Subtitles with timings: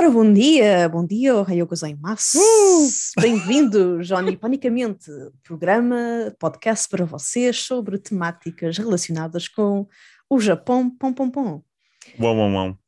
[0.00, 2.38] Ora, bom dia, bom dia, Ohayou gozaimasu.
[2.38, 3.20] Uh!
[3.20, 5.10] Bem-vindo, Johnny Panicamente,
[5.42, 9.86] programa, podcast para vocês sobre temáticas relacionadas com
[10.26, 11.62] o Japão, pom, pom, pom.
[12.18, 12.78] Uau, uau, uau.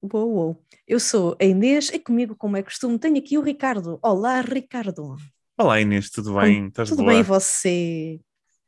[0.00, 0.64] Uou, uou.
[0.86, 3.98] Eu sou a Inês e comigo, como é costume, tenho aqui o Ricardo.
[4.00, 5.16] Olá, Ricardo.
[5.58, 6.68] Olá, Inês, tudo bem?
[6.68, 8.20] Estás tudo bem, você?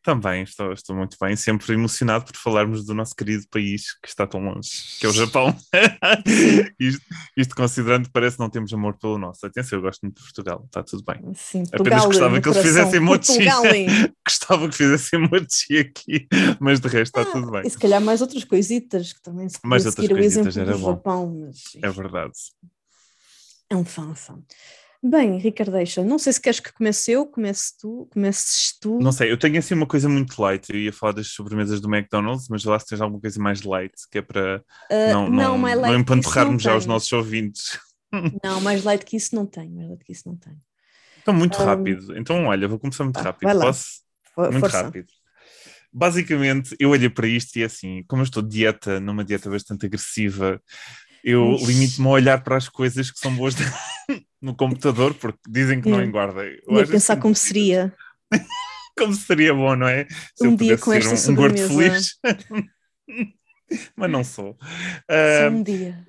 [0.08, 4.26] Também, estou, estou muito bem, sempre emocionado por falarmos do nosso querido país que está
[4.26, 5.54] tão longe, que é o Japão.
[6.80, 7.02] isto,
[7.36, 9.44] isto, considerando que parece que não temos amor pelo nosso.
[9.44, 11.20] Atenção, eu gosto muito de Portugal, está tudo bem.
[11.34, 13.44] Sim, Apenas gostava que eles fizessem mochi.
[14.26, 16.26] gostava que fizessem mochi aqui,
[16.58, 17.66] mas de resto está ah, tudo bem.
[17.66, 20.78] E se calhar mais outras coisitas que também se mais outras seguir o exemplo do
[20.78, 20.90] bom.
[20.92, 21.36] Japão.
[21.38, 22.32] Mas, é verdade.
[23.68, 24.42] É um fã, fã.
[25.00, 28.98] Bem, Ricardeixa, não sei se queres que comece eu, comece tu, comeces tu.
[28.98, 30.68] Não sei, eu tenho assim uma coisa muito light.
[30.70, 33.94] Eu ia falar das sobremesas do McDonald's, mas lá se tens alguma coisa mais light,
[34.10, 37.78] que é para uh, não, não, não, não empanturrarmos já os nossos ouvintes.
[38.42, 40.56] Não, mais light que isso não tenho, mais light que isso não tenho.
[41.20, 41.64] Então, muito um...
[41.66, 42.16] rápido.
[42.16, 43.60] Então, olha, vou começar muito ah, rápido.
[43.60, 44.00] Posso?
[44.34, 44.82] For, muito força.
[44.84, 45.08] rápido.
[45.92, 49.50] Basicamente, eu olhei para isto e é assim, como eu estou de dieta, numa dieta
[49.50, 50.58] bastante agressiva,
[51.22, 53.54] eu limito-me a olhar para as coisas que são boas
[54.40, 56.44] no computador, porque dizem que não engorda.
[56.44, 57.92] Eu ia pensar como seria.
[58.96, 60.06] como seria bom, não é?
[60.36, 62.18] Se um dia com esta um, um gordo feliz.
[63.96, 64.56] Mas não sou.
[65.10, 66.06] Só um dia.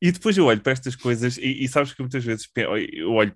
[0.00, 2.48] E depois eu olho para estas coisas e, e sabes que muitas vezes
[2.92, 3.34] eu olho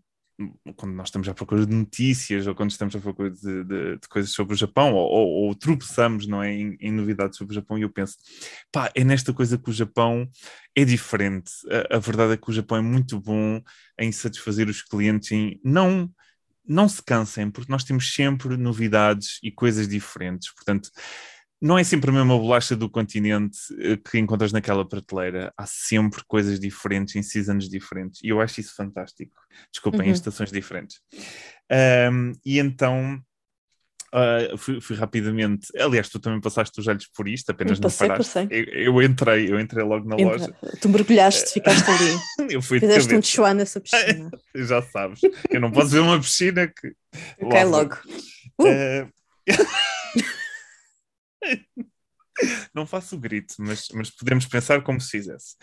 [0.77, 4.09] quando nós estamos à procura de notícias ou quando estamos à procura de, de, de
[4.09, 7.55] coisas sobre o Japão ou, ou, ou tropeçamos não é, em, em, novidades sobre o
[7.55, 8.17] Japão e eu penso,
[8.73, 10.29] pá, é nesta coisa que o Japão
[10.75, 11.53] é diferente.
[11.91, 13.61] A, a, verdade é que o Japão é muito bom
[13.99, 16.11] em satisfazer os clientes, em não
[16.67, 20.55] não se cansem, porque nós temos sempre novidades e coisas diferentes.
[20.55, 20.89] Portanto,
[21.61, 25.53] não é sempre a mesma bolacha do continente eh, que encontras naquela prateleira.
[25.57, 28.21] Há sempre coisas diferentes em seasons diferentes.
[28.25, 29.35] E eu acho isso fantástico.
[29.71, 30.07] Desculpem, uhum.
[30.07, 31.01] em estações diferentes.
[32.11, 33.23] Um, e então
[34.15, 35.67] uh, fui, fui, rapidamente.
[35.79, 38.33] Aliás, tu também passaste os olhos por isto, apenas eu passei, não paraste.
[38.33, 38.49] Passei.
[38.51, 40.39] Eu, eu, entrei, eu entrei logo na Entra.
[40.39, 40.57] loja.
[40.81, 42.19] Tu mergulhaste, ficaste ali.
[42.55, 44.31] eu fui Fizeste um tchuá nessa piscina.
[44.57, 45.21] Já sabes,
[45.51, 46.95] eu não posso ver uma piscina que.
[47.51, 47.97] Cai logo.
[48.59, 49.05] Uh.
[49.05, 49.11] Uh...
[52.75, 55.57] não faço o grito, mas, mas podemos pensar como se fizesse.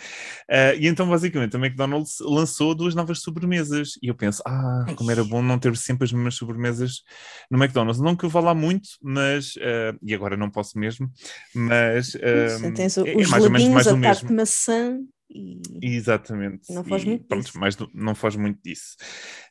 [0.49, 3.91] Uh, e então, basicamente, a McDonald's lançou duas novas sobremesas.
[4.01, 7.03] E eu penso, ah, como era bom não ter sempre as mesmas sobremesas
[7.49, 8.01] no McDonald's.
[8.01, 9.55] Não que eu vá lá muito, mas.
[9.55, 11.09] Uh, e agora não posso mesmo,
[11.53, 12.13] mas.
[12.15, 14.33] Uh, tens é, os é mais ou menos mais o mesmo.
[14.33, 14.99] maçã
[15.29, 16.73] e Exatamente.
[16.73, 17.59] Não faz muito pronto, disso.
[17.59, 18.95] Mas não faz muito disso.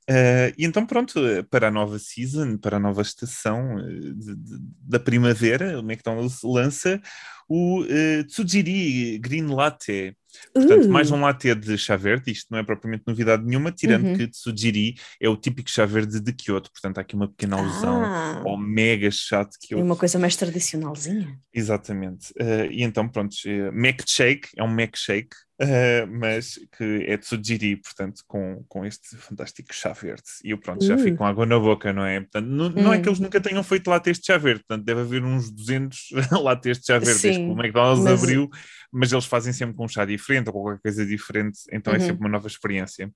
[0.09, 1.20] Uh, e então, pronto,
[1.50, 6.42] para a nova season, para a nova estação uh, de, de, da primavera, o McDonald's
[6.42, 7.00] lança
[7.48, 10.16] o uh, Tsujiri Green Latte.
[10.52, 14.16] Portanto, mais um latte de chá verde, isto não é propriamente novidade nenhuma, tirando uhum.
[14.16, 18.02] que Tsujiri é o típico chá verde de Kyoto, portanto há aqui uma pequena alusão
[18.04, 18.42] ah.
[18.44, 19.82] ao mega chá de Kyoto.
[19.82, 21.38] É uma coisa mais tradicionalzinha.
[21.52, 22.32] Exatamente.
[22.32, 27.16] Uh, e então, pronto, uh, Mac Shake é um Mac Shake, uh, mas que é
[27.16, 30.22] Tsujiri, portanto, com, com este fantástico chá verde.
[30.44, 32.20] E eu, pronto, já fico com água na boca, não é?
[32.20, 33.24] Portanto, não, não é que eles hum.
[33.24, 36.08] nunca tenham feito lattes de chá verde, portanto, deve haver uns 200
[36.42, 38.22] lattes de chá verde, desde que o McDonald's mas...
[38.22, 38.50] abriu
[38.96, 42.02] mas eles fazem sempre com um chá diferente ou qualquer coisa diferente, então é uhum.
[42.02, 43.12] é sempre uma nova experiência.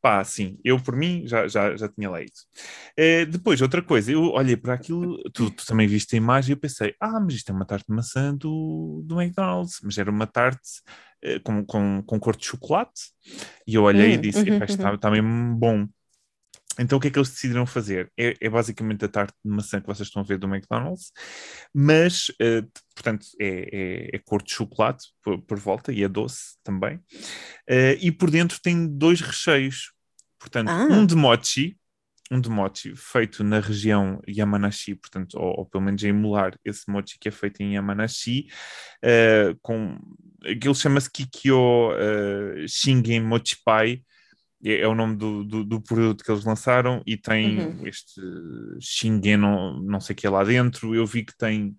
[0.00, 2.32] Pá, sim, eu por mim já, já, já tinha leído.
[2.98, 6.54] Uh, depois, outra coisa, eu olhei para aquilo, tu, tu, também viste a imagem e
[6.54, 10.10] eu pensei, ah, mas isto é uma tarte de maçã do, do McDonald's, mas era
[10.10, 10.80] uma tarte
[11.22, 13.02] uh, com, com, com cor de chocolate,
[13.66, 14.14] e eu olhei uhum.
[14.14, 15.86] e disse, uhum, está, está mesmo bom.
[16.80, 18.10] Então o que é que eles decidiram fazer?
[18.18, 21.12] É, é, basicamente a tarte de maçã que vocês estão a ver do McDonald's,
[21.74, 26.56] mas, uh, portanto, é, é, é, cor de chocolate por, por, volta e é doce
[26.64, 26.96] também.
[27.68, 29.92] Uh, e por dentro tem dois recheios.
[30.38, 30.84] Portanto, ah.
[30.90, 31.76] um de mochi,
[32.30, 37.18] um de mochi feito na região Yamanashi, portanto, ou, ou, pelo menos emular esse mochi
[37.20, 38.46] que é feito em Yamanashi,
[39.04, 39.98] uh, com
[40.46, 44.02] aquilo chama-se Kikyo uh, Shingen Mochi Pai,
[44.64, 47.86] é, é, o nome do, do, do, produto que eles lançaram e tem uhum.
[47.86, 48.20] este
[48.80, 50.94] Shingen, não, não sei o que é lá dentro.
[50.94, 51.74] Eu vi que tem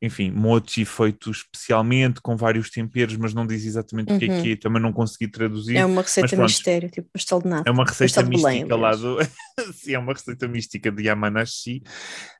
[0.00, 4.16] enfim, mochi feito especialmente com vários temperos, mas não diz exatamente uhum.
[4.16, 4.56] o que é que é, uhum.
[4.58, 5.76] também não consegui traduzir.
[5.76, 7.68] É uma receita pronto, mistério, tipo pastel de nata.
[7.68, 9.18] É uma receita mística Belém, lá do.
[9.72, 11.82] Sim, é uma receita mística de Yamanashi.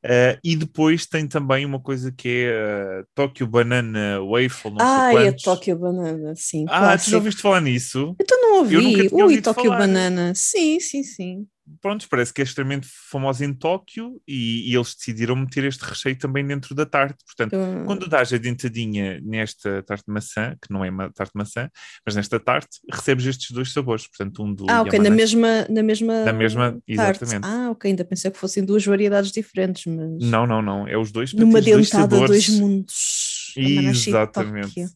[0.04, 4.72] Uh, e depois tem também uma coisa que é uh, Tokyo Banana Waffle.
[4.72, 6.66] Não ah, sei é Tokyo Banana, sim.
[6.68, 7.04] Ah, clássico.
[7.04, 8.14] tu já ouviste falar nisso?
[8.20, 8.74] Então não ouvi.
[8.74, 9.78] Eu nunca Ui, Tokyo falar.
[9.78, 10.32] Banana.
[10.34, 11.46] Sim, sim, sim.
[11.80, 16.16] Pronto, parece que é extremamente famosa em Tóquio e, e, eles decidiram meter este recheio
[16.16, 17.24] também dentro da tarte.
[17.24, 17.84] Portanto, hum.
[17.84, 21.70] quando dás a dentadinha nesta tarte de maçã, que não é uma tarte de maçã,
[22.04, 24.06] mas nesta tarte, recebes estes dois sabores.
[24.06, 26.24] Portanto, um do Ah, ok, na mesma, na mesma.
[26.24, 27.46] Na mesma, exatamente.
[27.46, 30.28] Ah, ok, ainda pensei que fossem duas variedades diferentes, mas.
[30.28, 30.86] Não, não, não.
[30.88, 33.54] É os dois Numa dentada, dois, dois mundos.
[33.56, 34.86] Exatamente.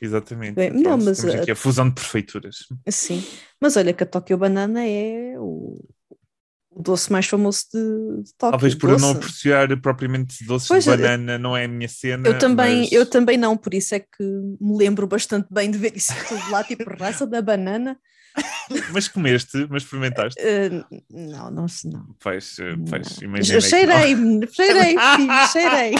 [0.00, 0.54] Exatamente.
[0.54, 2.66] Bem, não, mas temos aqui a fusão de prefeituras.
[2.88, 3.22] Sim,
[3.60, 5.78] mas olha que a Tokyo Banana é o,
[6.70, 8.50] o doce mais famoso de, de Tóquio.
[8.52, 9.02] Talvez por doce.
[9.02, 12.26] eu não apreciar propriamente doces pois, de banana, não é a minha cena.
[12.26, 12.92] Eu também, mas...
[12.92, 14.22] eu também não, por isso é que
[14.60, 17.98] me lembro bastante bem de ver isso tudo lá, tipo raça da banana.
[18.92, 20.40] mas comeste, mas experimentaste?
[20.40, 22.14] Uh, não, não, não.
[22.20, 22.56] Faz,
[22.88, 23.60] faz imagina.
[23.60, 24.14] Cheirei,
[24.52, 25.94] cheirei, filho, cheirei.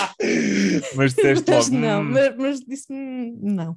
[0.94, 1.70] mas disseste logo.
[1.70, 2.10] Não, hum.
[2.12, 2.92] mas, mas disse
[3.42, 3.76] não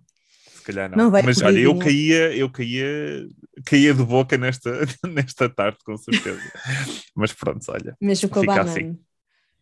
[0.63, 1.11] calhar não.
[1.11, 3.27] não Mas olha, eu caía, eu caía,
[3.65, 4.71] caía de boca nesta,
[5.07, 6.41] nesta tarde, com certeza.
[7.15, 7.95] Mas pronto, olha.
[8.41, 8.97] Fica assim.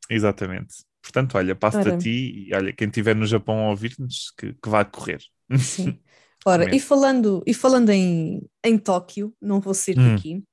[0.09, 0.75] Exatamente.
[1.01, 4.69] Portanto, olha, passo-te a ti e olha, quem estiver no Japão a ouvir-nos, que, que
[4.69, 5.21] vá correr.
[5.57, 5.99] Sim.
[6.45, 10.15] Ora, e falando, e falando em, em Tóquio, não vou sair hum.
[10.15, 10.43] daqui.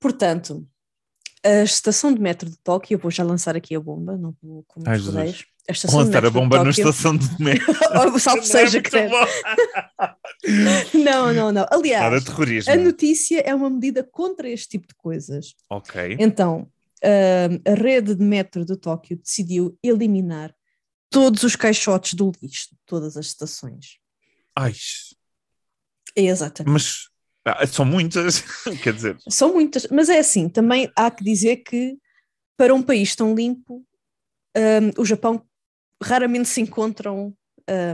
[0.00, 0.66] Portanto,
[1.44, 4.64] a estação de metro de Tóquio, eu vou já lançar aqui a bomba, não vou
[4.66, 4.98] como Ai,
[5.68, 7.74] a estação Lançar a bomba na estação de metro.
[8.20, 9.14] Salve é seja, credo.
[10.94, 11.66] não, não, não.
[11.70, 15.54] Aliás, a notícia é uma medida contra este tipo de coisas.
[15.68, 16.16] Ok.
[16.20, 16.70] Então,
[17.02, 20.54] a rede de metro de Tóquio decidiu eliminar
[21.10, 23.98] todos os caixotes do lixo de todas as estações.
[24.54, 24.72] Ai.
[26.14, 26.72] exatamente.
[26.72, 27.08] Mas
[27.44, 28.40] ah, são muitas,
[28.82, 29.16] quer dizer.
[29.28, 31.96] São muitas, mas é assim, também há que dizer que
[32.56, 33.86] para um país tão limpo,
[34.56, 35.44] um, o Japão
[36.06, 37.34] raramente se encontram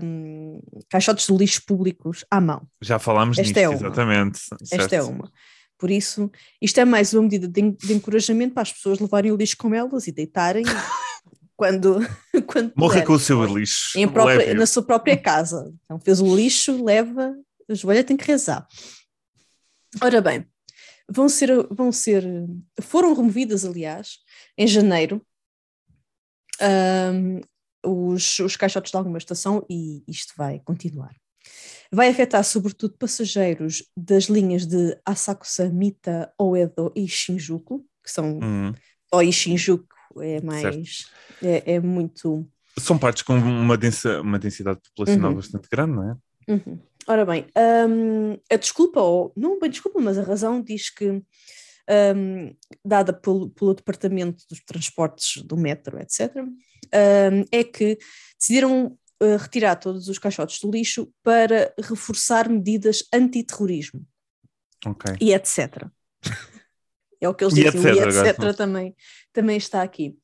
[0.03, 2.67] um, caixotes de lixo públicos à mão.
[2.81, 4.41] Já falámos Esta é nisto, é exatamente.
[4.61, 4.93] Esta certo.
[4.93, 5.33] é uma.
[5.79, 6.31] Por isso,
[6.61, 9.75] isto é mais uma medida de, de encorajamento para as pessoas levarem o lixo com
[9.75, 10.65] elas e deitarem
[11.57, 11.99] quando,
[12.47, 13.99] quando Morra com o seu lixo.
[13.99, 15.73] Em própria, na sua própria casa.
[15.85, 17.35] Então fez o lixo, leva,
[17.69, 18.67] a joelha tem que rezar.
[20.01, 20.47] Ora bem,
[21.09, 22.25] vão ser, vão ser,
[22.81, 24.19] foram removidas, aliás,
[24.57, 25.21] em janeiro,
[26.61, 27.41] um,
[27.85, 31.15] os, os caixotes de alguma estação e isto vai continuar.
[31.91, 38.39] Vai afetar sobretudo passageiros das linhas de Asakusa, Mita, Oedo e Shinjuku, que são.
[38.39, 38.73] Uhum.
[39.13, 39.87] Ou Shinjuku
[40.21, 41.07] é mais.
[41.43, 42.49] É, é, muito.
[42.79, 45.37] São partes com uma, densa, uma densidade populacional uhum.
[45.37, 46.17] bastante grande, não é?
[46.53, 46.81] Uhum.
[47.07, 47.47] Ora bem,
[47.89, 53.51] um, a desculpa, ou não bem desculpa, mas a razão diz que, um, dada pelo,
[53.51, 56.33] pelo Departamento dos Transportes do Metro, etc.,
[57.51, 57.99] é que
[58.39, 64.05] decidiram uh, retirar todos os caixotes do lixo para reforçar medidas antiterrorismo.
[64.85, 65.17] Ok.
[65.21, 65.87] E etc.
[67.21, 68.97] é o que eles dizem, e etc, e etc também,
[69.33, 70.17] também está aqui.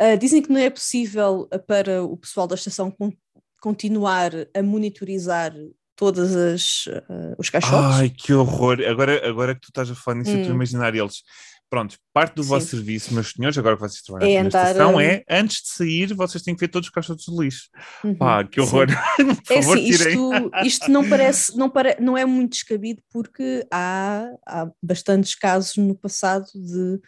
[0.00, 3.12] Uh, dizem que não é possível uh, para o pessoal da estação con
[3.60, 5.54] continuar a monitorizar
[5.94, 7.96] todas as uh, os caixotes.
[7.96, 8.80] Ai, que horror!
[8.84, 10.34] Agora, agora que tu estás a falar nisso, hum.
[10.34, 10.56] eu estou a hum.
[10.56, 11.22] imaginar eles
[11.72, 12.50] pronto, parte do Sim.
[12.50, 16.12] vosso serviço, meus senhores, agora que vocês trabalham é na estação, é antes de sair,
[16.12, 17.70] vocês têm que ver todos os caixotes de lixo.
[18.04, 18.14] Uhum.
[18.14, 18.88] Pá, que horror!
[19.48, 24.28] é favor, assim, isto, isto, não parece, não, pare, não é muito descabido porque há,
[24.46, 27.00] há bastantes casos no passado de,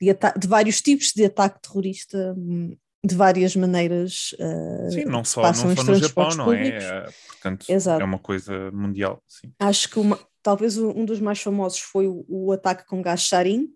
[0.00, 2.34] de, de vários tipos de ataque terrorista
[3.04, 4.30] de várias maneiras.
[4.32, 6.68] Uh, sim, não só, não só no Japão, não é?
[6.70, 7.08] é?
[7.28, 8.02] Portanto, Exato.
[8.02, 9.22] é uma coisa mundial.
[9.28, 9.52] Sim.
[9.60, 13.68] Acho que uma, talvez um dos mais famosos foi o, o ataque com gás sarin,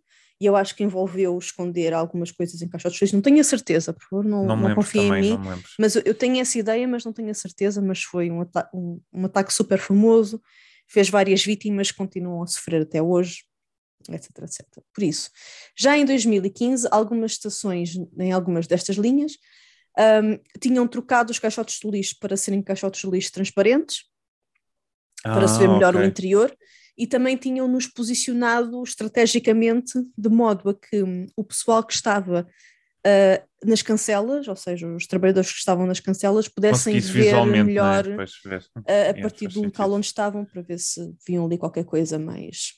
[0.42, 3.12] e eu acho que envolveu esconder algumas coisas em caixotes feios.
[3.12, 5.38] Não tenho a certeza, por favor, não, não, não confiem em mim.
[5.78, 7.80] Mas eu, eu, tenho essa ideia, mas não tenho a certeza.
[7.80, 10.42] Mas foi um, ata um, um, ataque super famoso,
[10.88, 13.44] fez várias vítimas, continuam a sofrer até hoje,
[14.10, 14.66] etc, etc.
[14.92, 15.30] Por isso,
[15.78, 19.34] já em 2015, algumas estações, em algumas destas linhas,
[19.96, 24.06] um, tinham trocado os caixotes de lixo para serem caixotes de lixo transparentes,
[25.24, 26.04] ah, para se ver melhor okay.
[26.04, 26.52] o interior
[26.96, 32.46] e também tinham-nos posicionado estrategicamente de modo a que hum, o pessoal que estava
[33.06, 37.44] uh, nas cancelas, ou seja, os trabalhadores que estavam nas cancelas, pudessem ver é?
[37.44, 38.24] melhor né?
[38.76, 42.72] Uh, a partir do local onde estavam para ver se viam ali qualquer coisa mais,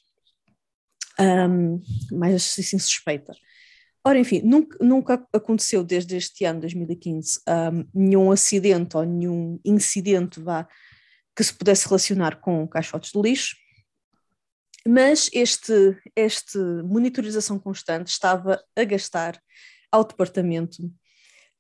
[1.21, 1.81] um,
[2.13, 3.33] mais assim, suspeita.
[4.07, 10.41] Ora, enfim, nunca, nunca, aconteceu desde este ano, 2015, um, nenhum acidente ou nenhum incidente
[10.41, 10.69] vá,
[11.35, 13.57] que se pudesse relacionar com caixotes de lixo.
[14.87, 19.41] Mas este, este monitorização constante estava a gastar
[19.91, 20.91] ao departamento,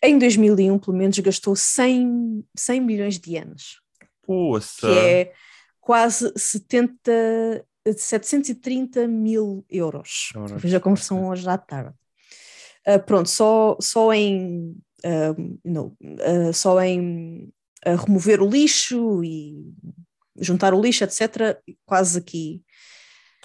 [0.03, 3.81] em 2001 pelo menos gastou 100, 100 milhões de anos.
[4.23, 4.81] Poxa.
[4.81, 5.33] Que é
[5.81, 10.31] quase 70 de 730 mil euros.
[10.35, 11.95] Euros, Fiz a conversão hoje à tarde.
[12.87, 17.53] Uh, pronto, só, só em, uh, não, uh, só em
[17.85, 19.75] remover o lixo e
[20.39, 22.63] juntar o lixo, etc., quase aqui.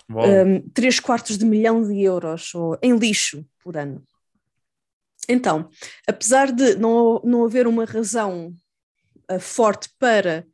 [0.10, 4.04] Um, 3 quartos de milhão de euros ou, em lixo por ano.
[5.28, 5.70] Então,
[6.08, 8.54] apesar de não, não haver uma razão
[9.32, 10.46] uh, forte para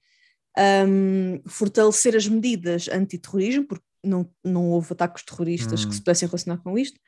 [0.88, 5.90] um, fortalecer as medidas antiterrorismo, porque não, não houve ataques terroristas Hum.
[5.90, 7.00] que se pudessem relacionar com isto,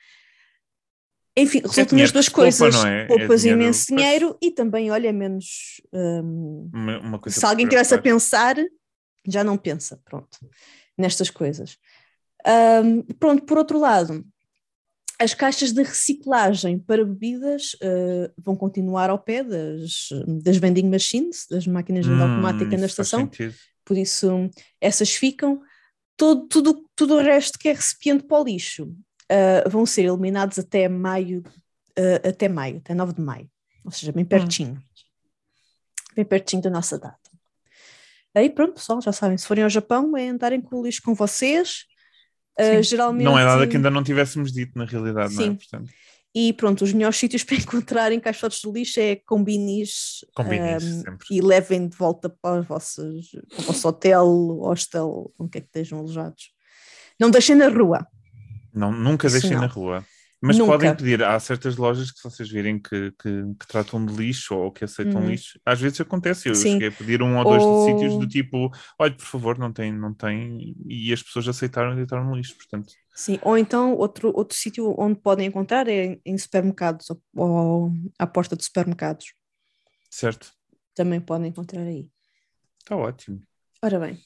[1.38, 3.04] enfim, resulta dinheiro nas duas poupa, coisas, não é?
[3.04, 5.80] É poupas dinheiro- imenso dinheiro e também, olha, menos...
[5.94, 8.56] um, Uma, uma se alguém tivesse a pensar,
[9.27, 10.36] já não pensa, pronto,
[10.98, 11.77] nestas coisas.
[12.48, 14.25] Ahm, pronto, por outro lado,
[15.20, 20.10] as caixas de reciclagem para bebidas ah, vão continuar ao pé das,
[20.44, 23.30] das vending machines, das máquinas de Hum, automática na estação,
[23.84, 24.50] por isso
[24.80, 25.62] essas ficam.
[26.16, 28.96] Todo, tudo, tudo o resto que é recipiente para o lixo
[29.30, 31.44] ah, vão ser eliminados até maio,
[31.98, 33.50] ah, até maio, até 9 de maio,
[33.84, 34.82] ou seja, bem pertinho.
[36.16, 37.20] Bem pertinho da nossa data.
[38.34, 41.13] Aí pronto, pessoal, já sabem, se forem ao Japão é andarem com o lixo com
[41.13, 41.86] vocês.
[42.57, 45.45] Ah, geralmente, Não é nada que ainda não tivéssemos dito, na realidade, não é?
[45.45, 45.55] Sim.
[45.55, 45.89] Portanto,
[46.33, 51.27] E pronto, os melhores sítios para encontrarem caixotes de lixo é combinis, combinis ahm, sempre.
[51.31, 54.27] e levem de volta para, os vossos, para o vosso hotel,
[54.61, 56.51] hostel, onde quer que estejam alojados.
[57.19, 58.05] Não deixem na rua.
[58.73, 59.61] Não, nunca Isso deixem não.
[59.61, 60.05] na rua.
[60.39, 60.74] Mas Nunca.
[60.74, 64.56] podem pedir, há certas lojas que se vocês virem que, que, que tratam de lixo
[64.56, 65.29] ou que aceitam Uhum.
[65.32, 66.48] lixo, às vezes acontece.
[66.48, 66.74] Eu Sim.
[66.74, 69.91] cheguei a pedir um ou dois Ou- sítios do tipo, olha, por favor, não tem,
[69.91, 72.94] não tem, e as pessoas aceitaram e deitaram no lixo, portanto.
[73.15, 78.27] Sim, ou então outro, outro sítio onde podem encontrar é em- supermercados ou, ou à
[78.27, 79.34] porta de supermercados.
[80.10, 80.51] Certo,
[80.94, 82.08] Também podem encontrar aí.
[82.79, 83.41] está ótimo.
[83.82, 84.20] Ora bem,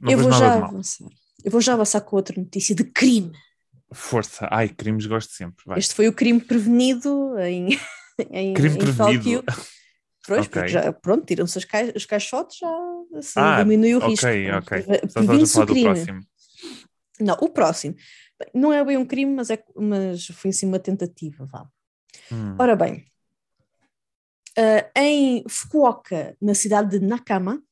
[0.00, 1.08] Não eu vou já avançar.
[1.42, 3.32] Eu vou já avançar com outra notícia de crime.
[3.92, 5.64] Força, ai, crimes gosto sempre.
[5.66, 5.78] Vai.
[5.78, 7.68] Este foi o crime prevenido em,
[8.30, 9.42] em, Crime em prevenido.
[9.42, 9.44] Tóquio.
[10.26, 10.50] Pois, Ok.
[10.50, 14.26] porque já, pronto, tiram-se as cai- os caixotes, já se Ah, diminui o ok, risco.
[14.26, 14.78] ok.
[14.78, 16.26] Estás a Previne-se o crime.
[17.20, 17.94] Não, o próximo.
[18.54, 21.66] Não é bem um crime, mas, é, mas foi assim uma tentativa, vá.
[22.30, 23.06] Hum, Ora bem,
[24.56, 27.62] ah, em Fukuoka, na cidade de Nakama,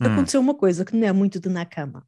[0.00, 2.06] hum, aconteceu uma coisa que não é muito de Nakama.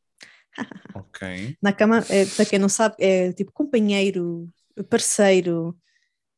[0.94, 1.56] Ok.
[1.62, 4.48] Nakama, é, para quem não sabe, é tipo companheiro,
[4.88, 5.76] parceiro,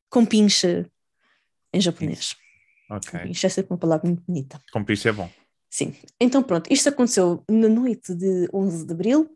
[0.08, 0.90] compincha
[1.72, 2.36] em japonês.
[2.90, 3.20] Ok.
[3.20, 4.60] Compincha é sempre uma palavra muito bonita.
[4.72, 5.30] Com pisto é bom.
[5.70, 9.30] Sim, então pronto, isto aconteceu na noite de 11 de Abril,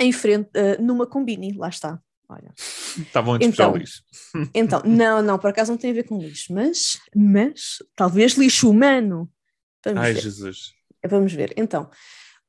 [0.00, 2.00] em frente, ah, numa combini, lá está.
[2.28, 2.52] Olha.
[2.56, 4.02] Estavam a despejar Então, lixo.
[4.54, 8.70] Então, não, não, por acaso não tem a ver com lixo, mas, mas talvez lixo
[8.70, 9.30] humano.
[9.84, 10.20] Vamos Ai, ver.
[10.20, 10.72] Jesus.
[11.04, 11.52] Vamos ver.
[11.56, 11.90] Então,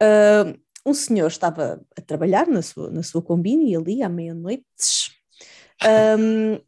[0.01, 0.53] ah,
[0.85, 4.63] um senhor estava a trabalhar na sua, na sua combine ali à meia-noite
[5.83, 6.59] ahm,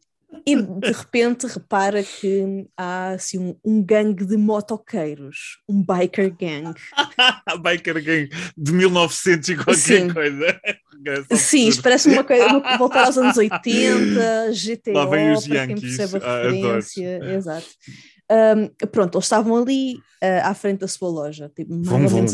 [0.46, 6.74] e de repente repara que há assim um, um gangue de motoqueiros, um biker gang.
[7.62, 10.12] Biker Gang de 1900 e qualquer Sim.
[10.12, 10.60] coisa.
[11.36, 15.66] Sim, isto parece uma coisa, uma- voltar aos anos 80, GTO, Lá vem os para
[15.66, 15.96] quem Yankees.
[15.96, 17.32] percebe a Ah, referência.
[17.32, 17.66] Exato.
[18.30, 22.10] Ahm, pronto, eles estavam ali ah, à frente da sua loja, tipo, mais, Vum, ou
[22.10, 22.32] vum, menos,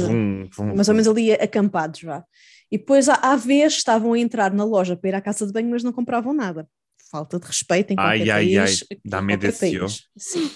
[0.57, 2.25] vum, mais ou menos ali acampados já.
[2.71, 5.53] E depois, à, à vez, estavam a entrar na loja para ir à casa de
[5.53, 6.69] banho, mas não compravam nada.
[7.11, 8.85] Falta de respeito em Ai, qualquer ai, país.
[8.91, 10.09] ai, em dá-me país.
[10.17, 10.51] Sim.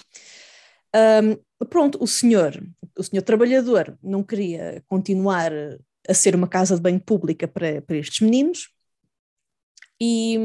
[0.94, 1.36] Ahm,
[1.68, 2.62] pronto, o senhor,
[2.96, 5.50] o senhor trabalhador não queria continuar
[6.08, 8.68] a ser uma casa de banho pública para, para estes meninos
[10.00, 10.38] e,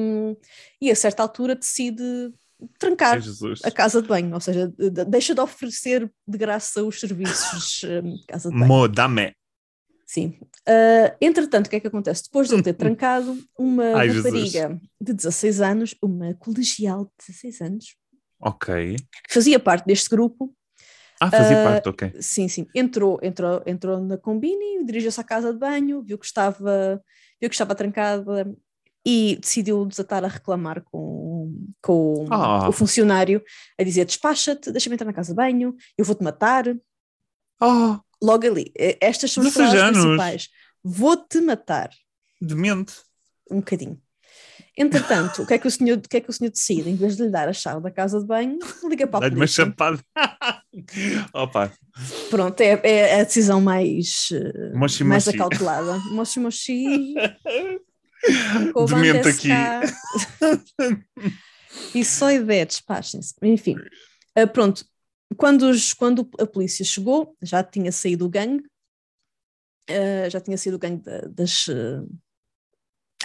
[0.81, 2.33] e a certa altura decide
[2.77, 3.61] trancar Jesus.
[3.63, 7.81] a casa de banho, ou seja, de- de- deixa de oferecer de graça os serviços
[8.03, 8.67] hum, de casa de banho.
[8.67, 9.33] Modame.
[10.05, 10.39] Sim.
[10.67, 12.23] Ah, entretanto, o que é que acontece?
[12.23, 14.25] Depois de ele ter trancado, uma Ai, Jesus.
[14.53, 17.95] rapariga de 16 anos, uma colegial de 16 anos,
[18.41, 18.95] Ok.
[18.95, 20.55] que fazia parte deste grupo,
[21.21, 22.13] Ah, fazia Ah, parte, ok.
[22.21, 27.03] sim, sim, entrou, entrou, entrou na combine, dirigiu-se à casa de banho, viu que estava,
[27.39, 28.45] viu que estava trancada
[29.11, 31.51] e decidiu desatar a reclamar com,
[31.81, 32.69] com Ah.
[32.69, 33.41] o funcionário,
[33.79, 36.65] a dizer despacha-te, deixa-me entrar na casa de banho, eu vou-te matar,
[37.61, 38.71] Oh, logo ali.
[39.01, 40.05] Estas são as 16 palavras anos.
[40.05, 40.49] principais.
[40.83, 41.89] Vou-te matar.
[42.41, 42.93] demente.
[43.51, 43.99] um bocadinho.
[44.77, 46.89] Entretanto, o que, é que o senhor, o que é que o senhor decide?
[46.89, 49.35] Em vez de lhe dar a chave da casa de banho, liga para a Dá-lhe
[49.35, 49.65] uma polícia.
[49.65, 49.99] chapada.
[51.33, 51.71] Opa,
[52.29, 55.37] Pronto, é, é a decisão mais, eh, Moshi, mais moshi.
[55.37, 55.97] acautelada.
[56.11, 57.13] Moshi moshi.
[58.87, 59.49] Desu aqui.
[61.93, 63.33] E só ideia, despachem-se.
[63.41, 63.75] Enfim,
[64.35, 64.85] ah, pronto.
[65.37, 68.63] Quando, os- quando a polícia chegou, já tinha saído o gangue
[69.89, 72.07] uh, já tinha sido o gangue das, uh,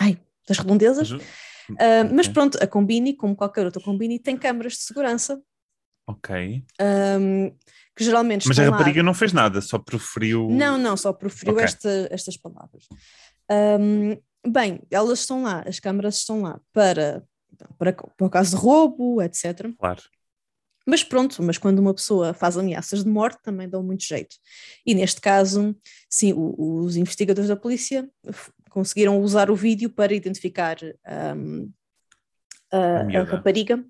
[0.00, 1.10] ai, das redondezas.
[1.10, 2.04] Uh, okay.
[2.12, 5.40] Mas pronto, a Combini, como qualquer outra Combini, tem câmaras de segurança.
[6.06, 6.64] Ok.
[6.80, 7.50] Um,
[7.96, 9.04] que geralmente Mas a rapariga lá...
[9.04, 10.48] não fez nada, só proferiu.
[10.50, 11.64] Não, não, só proferiu okay.
[11.64, 12.86] esta, estas palavras.
[13.50, 17.22] Um, bem, elas estão lá, as câmaras estão lá para,
[17.78, 19.70] para, para o caso de roubo, etc.
[19.78, 20.02] Claro.
[20.86, 24.36] Mas pronto, mas quando uma pessoa faz ameaças de morte também dão muito jeito.
[24.84, 25.74] E neste caso,
[26.10, 28.08] sim, o, os investigadores da polícia
[28.68, 30.76] conseguiram usar o vídeo para identificar
[31.36, 31.70] um,
[32.70, 33.82] a, a, a, rapariga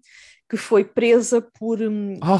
[0.49, 2.39] que foi presa por um, oh.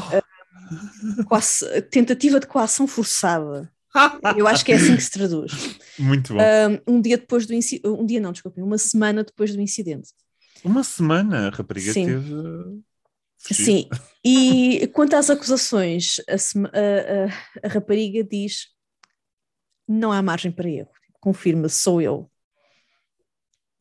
[1.91, 3.69] tentativa de coação forçada.
[4.37, 5.77] Eu acho que é assim que se traduz.
[5.97, 6.39] Muito bom.
[6.87, 10.09] Um, um dia depois do incidente, um dia não, desculpem, uma semana depois do incidente.
[10.63, 12.05] Uma semana, a rapariga Sim.
[12.05, 12.33] teve
[13.37, 13.87] Sim,
[14.25, 18.69] e quanto às acusações, a, a, a, rapariga diz:
[19.87, 22.29] não há margem para erro, confirma, sou eu.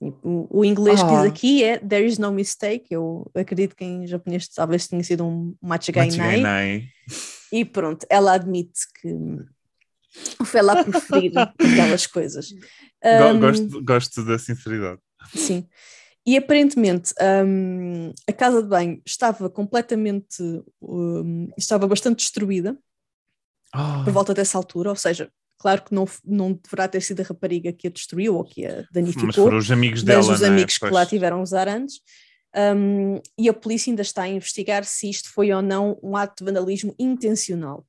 [0.01, 1.07] O, o inglês ah.
[1.07, 2.89] que diz aqui é There is no mistake.
[2.91, 6.87] Eu acredito que em japonês talvez tenha sido um machigainai.
[7.51, 9.09] E pronto, ela admite que
[10.45, 12.53] foi lá preferir aquelas coisas.
[13.05, 15.01] Um, gosto, gosto da sinceridade.
[15.35, 15.67] Sim.
[16.27, 17.13] E aparentemente
[17.47, 20.43] um, a casa de banho estava completamente,
[20.81, 22.77] um, estava bastante destruída
[23.75, 24.05] oh.
[24.05, 27.73] por volta dessa altura, ou seja, claro que não, não deverá ter sido a rapariga
[27.73, 30.47] que a destruiu ou que a danificou, mas foram os amigos dela, os é?
[30.47, 32.01] amigos que lá tiveram a usar antes.
[32.57, 36.37] Um, e a polícia ainda está a investigar se isto foi ou não um ato
[36.39, 37.85] de vandalismo intencional.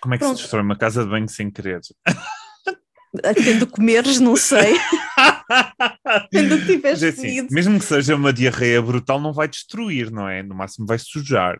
[0.00, 0.36] Como é que pronto.
[0.36, 1.80] se destrói uma casa de banho sem querer?
[3.34, 4.74] Tendo comeres, não sei.
[6.30, 10.42] Tendo que tiveres assim, Mesmo que seja uma diarreia brutal, não vai destruir, não é?
[10.42, 11.56] No máximo vai sujar.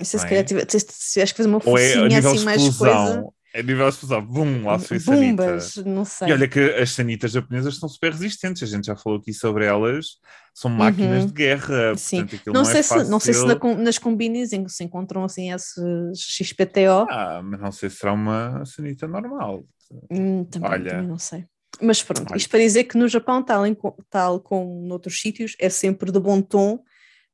[0.00, 0.28] Se, se, é?
[0.28, 3.24] calhar, se, se tiveres que fazer uma focinha é assim mais coisa...
[3.56, 5.88] É nível explosão, bum, lá foi Bumbas, sanita.
[5.88, 6.28] não sei.
[6.28, 9.64] E olha que as sanitas japonesas são super resistentes, a gente já falou aqui sobre
[9.64, 10.18] elas,
[10.52, 11.26] são máquinas uhum.
[11.28, 11.96] de guerra.
[11.96, 12.26] Sim.
[12.26, 14.84] Portanto, não, não, sei é se, não sei se na, nas combinis em que se
[14.84, 17.06] encontram assim esses XPTO.
[17.08, 19.64] Ah, mas não sei se será uma sanita normal.
[20.10, 21.46] Hum, também, olha, também não sei.
[21.80, 22.36] Mas pronto, olha.
[22.36, 23.74] isto para dizer que no Japão, tal, em,
[24.10, 26.78] tal como noutros sítios, é sempre de bom tom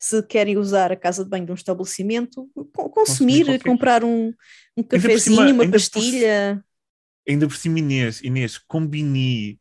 [0.03, 4.35] se querem usar a casa de banho de um estabelecimento, consumir, consumir comprar um,
[4.77, 6.61] um cafezinho, cima, uma pastilha.
[7.25, 9.61] Por, ainda por cima, Inês, Inês, combini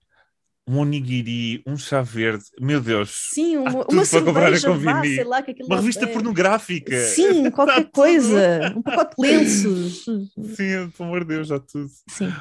[0.68, 3.30] um onigiri, um chá verde, meu Deus.
[3.36, 6.08] Sim, uma, uma cerveja, vá, sei lá, que Uma revista é.
[6.08, 7.00] pornográfica.
[7.00, 8.74] Sim, qualquer coisa.
[8.76, 10.04] Um pacote de lenços.
[10.04, 11.88] Sim, pelo amor de Deus, já tudo.
[12.10, 12.34] Sim.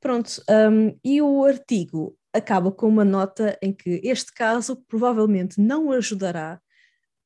[0.00, 5.92] Pronto, um, e o artigo acaba com uma nota em que este caso provavelmente não
[5.92, 6.61] ajudará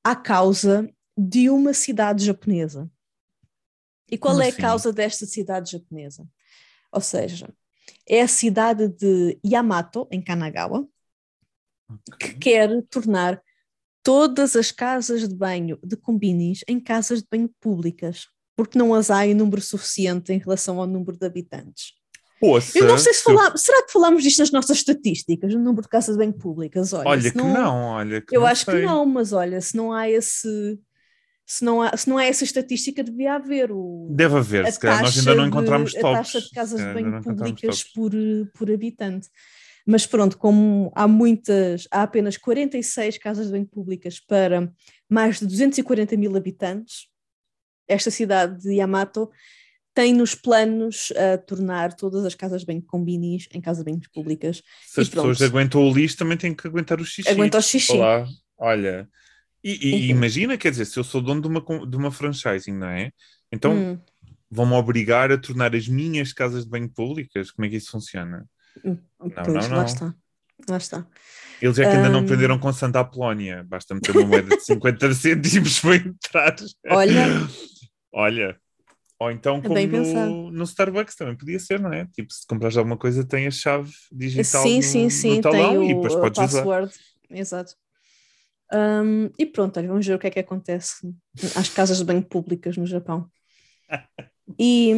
[0.07, 0.89] à causa
[1.19, 2.89] de uma cidade japonesa.
[4.09, 4.61] E qual Como é a assim?
[4.61, 6.25] causa desta cidade japonesa?
[6.93, 7.53] Ou seja,
[8.09, 10.87] é a cidade de Yamato, em Kanagawa,
[11.91, 12.35] okay.
[12.35, 13.43] que quer tornar
[14.01, 19.11] todas as casas de banho de combinis em casas de banho públicas, porque não as
[19.11, 21.95] há em número suficiente em relação ao número de habitantes.
[22.41, 25.83] Poxa, eu não sei se falámos, será que falámos disto nas nossas estatísticas, no número
[25.83, 26.93] de casas de banho públicas?
[26.93, 28.75] Olha, olha que não, não, olha que Eu não acho sei.
[28.75, 30.79] que não, mas olha, se não há esse
[31.47, 34.09] se não há, se não há essa estatística, devia haver o.
[34.11, 36.15] Deve haver, se calhar nós ainda não encontramos de, tops.
[36.15, 38.11] A taxa de casas de banho públicas por,
[38.53, 39.29] por habitante.
[39.87, 44.69] Mas pronto, como há muitas, há apenas 46 casas de banho públicas para
[45.09, 47.07] mais de 240 mil habitantes,
[47.87, 49.31] esta cidade de Yamato
[49.97, 54.63] tem nos planos a tornar todas as casas bem combinis em casas bem públicas.
[54.87, 57.31] Se as pessoas aguentam o lixo, também têm que aguentar o xixi.
[57.31, 57.93] Aguenta o xixi.
[57.93, 58.29] Olá,
[58.59, 59.09] olha.
[59.65, 62.89] E, e imagina, quer dizer, se eu sou dono de uma, de uma franchising, não
[62.89, 63.11] é?
[63.51, 63.99] Então hum.
[64.51, 67.51] vão-me obrigar a tornar as minhas casas de banho públicas?
[67.51, 68.45] Como é que isso funciona?
[68.85, 69.77] Hum, não, pois, não, não.
[69.79, 70.15] Lá está.
[70.69, 71.07] Lá está.
[71.63, 72.13] Eles é que ainda um...
[72.13, 73.65] não aprenderam com Santa Apolónia.
[73.65, 76.57] Basta meter uma moeda de 50 cêntimos para entrar.
[76.91, 77.49] Olha.
[78.13, 78.61] Olha.
[79.19, 82.07] Ou então, é como no, no, Starbucks também podia ser, não é?
[82.07, 85.81] Tipo, se comprares alguma coisa, tem a chave digital sim, no, sim, sim, no talão
[85.81, 86.93] tem e depois o, podes password.
[86.93, 87.01] usar.
[87.31, 87.75] Exato.
[88.73, 90.97] Um, e pronto, olha, vamos ver o que é que acontece
[91.55, 93.31] às casas de banho públicas no Japão.
[94.59, 94.93] e,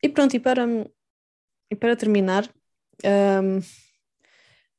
[0.00, 0.64] e pronto, e para,
[1.70, 2.48] e para terminar,
[3.42, 3.60] um,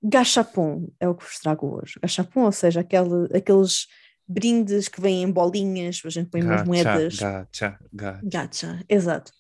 [0.02, 2.00] gachapon é o que vos trago hoje.
[2.02, 3.88] Gachapon, ou seja, aquele, aqueles
[4.28, 7.16] brindes que vêm em bolinhas, a gente põe gacha, umas moedas.
[7.16, 8.22] Gacha, gacha.
[8.24, 9.32] Gacha, exato.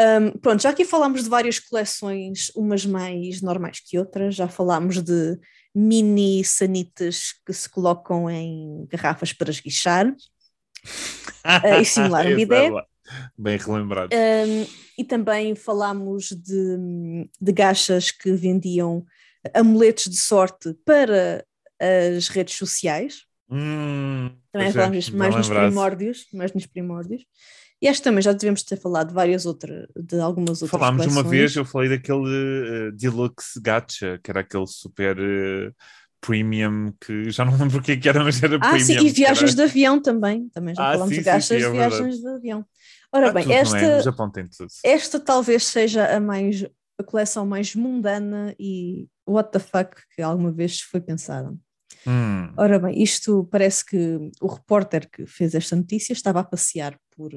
[0.00, 5.02] Um, pronto, já aqui falámos de várias coleções, umas mais normais que outras, já falámos
[5.02, 5.38] de
[5.74, 12.70] mini sanitas que se colocam em garrafas para esguichar uh, e simular um bidé.
[13.36, 14.10] Bem relembrado.
[14.14, 19.04] Um, e também falámos de, de gachas que vendiam
[19.54, 21.44] amuletos de sorte para
[22.16, 23.24] as redes sociais.
[23.52, 27.24] Hum, Também é, falámos bem mais nos primórdios, mais nos primórdios.
[27.80, 31.04] E acho que também já devemos ter falado de várias outras, de algumas outras Falámos
[31.06, 31.30] uma coleções.
[31.38, 35.72] vez, eu falei daquele eh, Deluxe Gacha, que era aquele super eh,
[36.20, 38.86] premium, que já não lembro o que é que era, mas era Ah, premium.
[38.86, 39.56] sim, e viagens era...
[39.56, 40.48] de avião também.
[40.50, 42.64] Também já Ah, falámos sim, de sim, gachas sim, é viagens de avião.
[43.12, 43.54] Ora Ah, bem, é?
[43.56, 44.68] Esta, tudo.
[44.84, 46.64] esta talvez seja a mais
[46.98, 51.52] a coleção mais mundana e what the fuck que alguma vez foi pensada.
[52.06, 53.96] Hum, Ora bem, isto parece que
[54.40, 57.30] o repórter que fez esta notícia estava a passear por,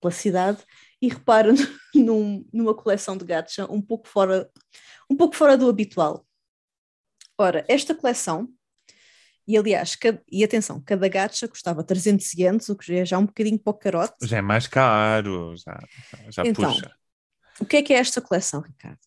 [0.00, 0.62] pela cidade
[1.00, 1.52] e repara
[1.94, 4.50] num- numa coleção de gacha um pouco fora,
[5.10, 6.26] um pouco fora do habitual.
[7.38, 8.48] Ora, esta coleção,
[9.46, 13.18] e aliás, ca- e atenção, cada gacha custava 300 ienes, o que já é já
[13.18, 14.26] um bocadinho para o carote.
[14.26, 15.78] já é mais caro, já,
[16.30, 16.94] já Então, puxa.
[17.60, 18.98] O que é que é esta coleção, Ricardo?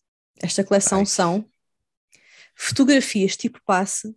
[0.42, 1.06] Esta coleção Ai.
[1.06, 1.44] são
[2.56, 4.14] fotografias tipo passe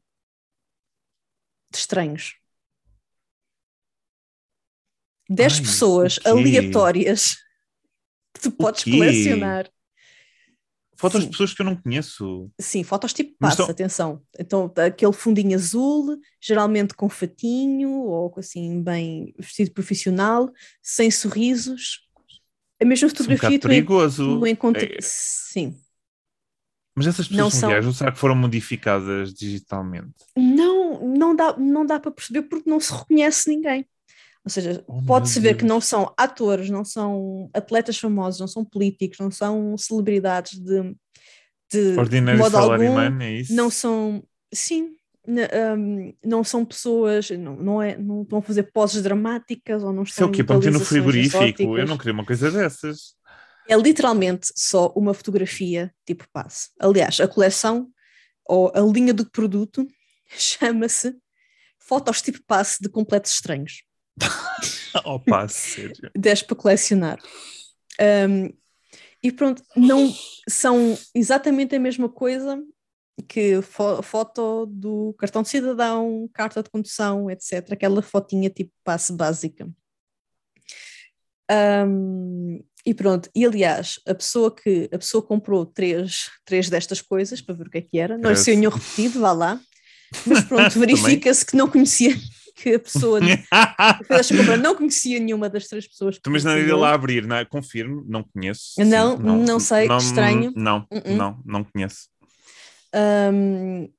[1.73, 2.36] de estranhos.
[5.29, 7.38] 10 Ai, pessoas aleatórias
[8.33, 9.69] que tu podes colecionar.
[10.95, 11.25] Fotos sim.
[11.25, 12.49] de pessoas que eu não conheço.
[12.62, 14.21] Sim, fotos tipo Mas passe, estão- atenção.
[14.39, 22.07] Então, aquele fundinho azul, geralmente com fatinho ou assim, bem vestido profissional, sem sorrisos.
[22.81, 24.39] A mesma é um fotografia bocado tu perigoso.
[24.39, 24.45] tu
[24.95, 25.75] É, Sim.
[26.95, 30.13] Mas essas Não pessoas são são- reais ou será que foram modificadas digitalmente?
[30.38, 33.86] Não, não dá, não dá para perceber porque não se reconhece ninguém.
[34.45, 38.65] Ou seja, Oh, pode-se ver que não são atores, não são atletas famosos, não são
[38.65, 40.95] políticos, não são celebridades de,
[41.71, 43.56] de Ordinary modo algum, Salaryman, é isso?
[43.56, 44.21] não são,
[44.53, 44.89] sim,
[45.25, 49.93] n- um, não são pessoas, não, não, é, não estão a fazer poses dramáticas ou
[49.93, 50.43] não Isso é estão o quê?
[50.43, 51.38] Para meter no frigorífico?
[51.38, 51.89] Eu exóticas.
[51.89, 53.15] não queria uma coisa dessas.
[53.67, 56.69] É literalmente só uma fotografia tipo passe.
[56.80, 57.89] Aliás, a coleção
[58.45, 59.88] ou a linha do produto
[60.28, 61.15] chama-se
[61.86, 63.84] Fotos tipo passe de completos estranhos.
[65.06, 66.12] Oh, pá, sério.
[66.15, 67.19] 10 para colecionar.
[67.99, 68.56] Um,
[69.23, 70.13] e pronto, não
[70.47, 72.63] são exatamente a mesma coisa
[73.28, 77.71] que fo- foto do cartão de cidadão, carta de condução, etc.
[77.71, 79.67] Aquela fotinha tipo passe básica.
[81.52, 87.41] Um, e pronto, e aliás, a pessoa que a pessoa comprou três, três destas coisas
[87.41, 89.60] para ver o que é que era, não sei nenhum repetido, vá lá,
[90.26, 92.15] mas pronto, verifica-se que não conhecia
[92.56, 96.43] que a pessoa que fez esta compra não conhecia nenhuma das três pessoas Tu, mas
[96.43, 97.46] não iria lá abrir, não é?
[97.46, 98.74] Confirmo, não conheço.
[98.86, 100.54] Não, não sei, estranho.
[100.56, 101.15] Não, Uh-uh.
[101.15, 102.08] não, não conheço.
[102.93, 103.89] Um,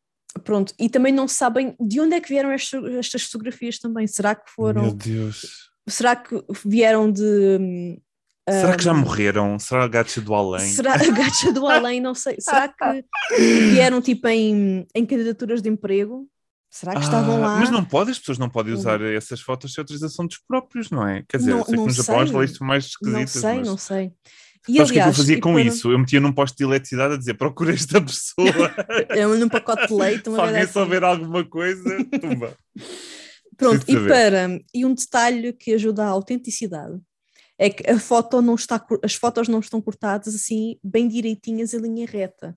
[0.45, 4.07] pronto, e também não sabem de onde é que vieram estas, estas fotografias também.
[4.07, 4.95] Será que Meu foram?
[4.95, 5.71] Deus.
[5.89, 7.99] Será que vieram de.
[8.49, 9.59] Será que já morreram?
[9.59, 10.67] Será a gacha do além?
[10.67, 12.01] Será a gacha do além?
[12.01, 12.37] Não sei.
[12.39, 13.05] Será que
[13.73, 16.29] vieram tipo em, em candidaturas de emprego?
[16.71, 17.57] Será que estavam Ah, lá?
[17.61, 21.07] Mas não pode, as pessoas não podem usar essas fotos sem autorização dos próprios, não
[21.07, 21.23] é?
[21.29, 23.41] Quer dizer, Não- sei que não no Japão as leis são mais Não esquisitas.
[23.43, 23.69] sei, mas...
[23.69, 24.13] não sei.
[24.69, 25.93] E Sabes o que é que eu fazia com para- isso?
[25.93, 28.75] Eu metia num posto de eletricidade a dizer procura esta pessoa.
[29.17, 30.73] Eu num pacote de leite, Se uma alguém coisa assim.
[30.73, 32.57] souber alguma coisa, tumba.
[33.57, 36.99] Pronto, e para e um detalhe que ajuda à autenticidade
[37.59, 41.79] é que a foto não está, as fotos não estão cortadas assim bem direitinhas em
[41.79, 42.57] linha reta.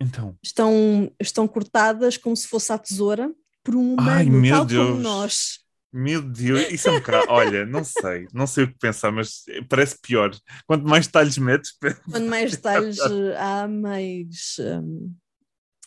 [0.00, 3.32] Então, Estão, estão cortadas como se fosse à tesoura
[3.64, 5.02] por um humano, Ai, meu tal como Deus.
[5.02, 5.58] nós.
[5.92, 7.26] meu Deus, isso é um bocado.
[7.30, 10.30] Olha, não sei, não sei o que pensar, mas parece pior.
[10.66, 11.72] Quanto mais detalhes metes,
[12.10, 12.98] Quanto mais detalhes
[13.38, 14.56] há, mais.
[14.60, 15.14] hum,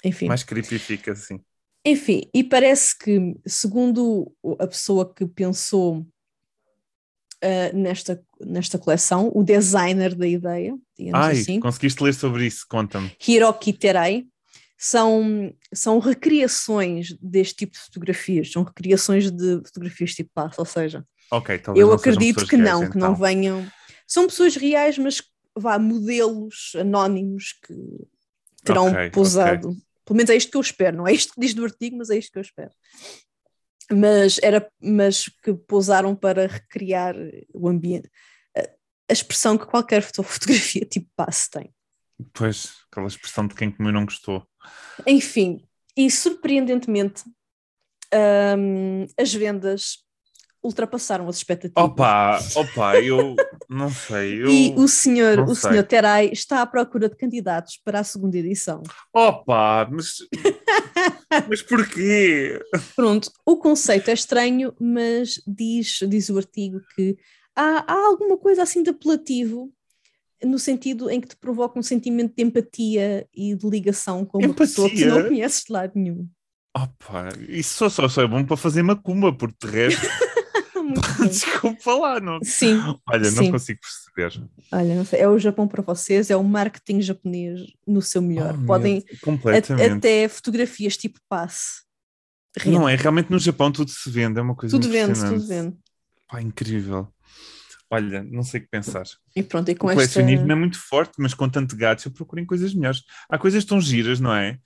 [0.04, 0.28] enfim.
[0.28, 1.40] mais creepy fica assim.
[1.86, 6.06] Enfim, e parece que, segundo a pessoa que pensou
[7.42, 10.78] ah, nesta, nesta coleção, o designer da ideia,
[11.14, 12.66] Ai, assim, conseguiste ler sobre isso?
[12.70, 13.12] Conta-me.
[13.28, 14.28] Hiroki Terei,
[14.78, 21.06] são, são recriações deste tipo de fotografias, são recriações de fotografias tipo passo, ou seja,
[21.32, 23.24] Ok, talvez eu acredito que não, reais, que não então.
[23.24, 23.72] venham.
[24.08, 25.22] São pessoas reais, mas
[25.56, 27.76] vá, modelos anónimos que
[28.64, 29.76] terão Ok, pousado.
[30.06, 32.10] Pelo menos é isto que eu espero, não é isto que diz do artigo, mas
[32.10, 32.72] é isto que eu espero.
[33.92, 37.16] Mas, era, mas que pousaram para recriar
[37.54, 38.10] o ambiente.
[38.56, 41.74] A, expressão que qualquer foto- fotografia tipo passe tem.
[42.34, 44.46] Pois, aquela expressão de quem comeu não gostou.
[45.08, 47.24] Enfim, e surpreendentemente,
[48.58, 49.98] hum, as vendas
[50.64, 51.84] ultrapassaram as expectativas.
[51.84, 53.36] Opa, opa, eu
[53.70, 54.42] não sei.
[54.44, 54.50] Eu...
[54.50, 55.72] E o senhor, o sei.
[55.72, 58.84] senhor Terai está à procura de candidatos para a segunda edição.
[59.14, 60.18] Opa, mas.
[61.48, 62.60] mas porquê?
[62.96, 67.18] Pronto, o conceito é estranho, mas diz, diz o artigo que
[67.56, 69.72] há, há alguma coisa assim de apelativo
[70.44, 74.48] no sentido em que te provoca um sentimento de empatia e de ligação com uma
[74.48, 74.66] Empatia?
[74.68, 76.28] pessoa que não conheces de lado nenhum.
[76.76, 80.08] Opa, isso só, só, só é bom para fazer macumba, porque de resto,
[80.90, 81.28] Muito bom.
[81.28, 82.44] desculpa lá, não.
[82.44, 83.52] Sim, Olha, não Sim.
[83.52, 84.50] consigo perceber.
[84.72, 88.56] olha, não sei, é o Japão para vocês, é o marketing japonês no seu melhor.
[88.62, 91.84] Oh, Podem a- até fotografias tipo passe.
[92.66, 95.78] Não é, realmente no Japão tudo se vende, é uma coisa Tudo vende, tudo vende.
[96.28, 97.08] Pá, incrível.
[97.92, 99.04] Olha, não sei o que pensar.
[99.36, 99.96] E pronto, e O com esta...
[99.96, 103.04] colecionismo é muito forte, mas com tanto gatos eu procuro em coisas melhores.
[103.30, 104.60] Há coisas tão giras, não é?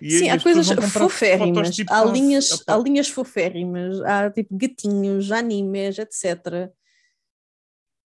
[0.00, 5.30] E- Sim, há coisas foférrimas, tipo, há, linhas, Opa, há linhas foférrimas, há tipo gatinhos,
[5.32, 6.70] animes, etc.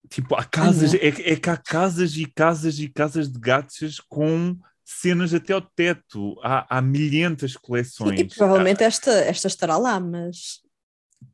[0.09, 4.57] Tipo, há casas, é, é que há casas e casas e casas de gatos com
[4.83, 6.39] cenas até ao teto.
[6.43, 8.19] Há, há milhentas Sim, coleções.
[8.19, 10.61] e provavelmente esta, esta estará lá, mas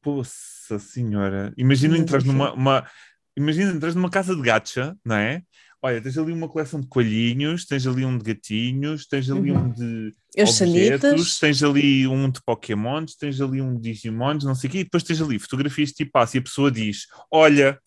[0.01, 1.53] poça senhora.
[1.57, 2.33] Imagina entras enfim.
[2.33, 2.53] numa.
[2.53, 2.87] Uma,
[3.35, 5.41] imagina entras numa casa de gacha, não é?
[5.81, 9.59] Olha, tens ali uma coleção de coelhinhos, tens ali um de gatinhos, tens ali Uhum.
[9.65, 14.43] um de as objetos, sanitas, tens ali um de Pokémons, tens ali um de Digimons,
[14.43, 17.07] não sei o quê, e depois tens ali fotografias tipo passo e a pessoa diz:
[17.31, 17.79] Olha,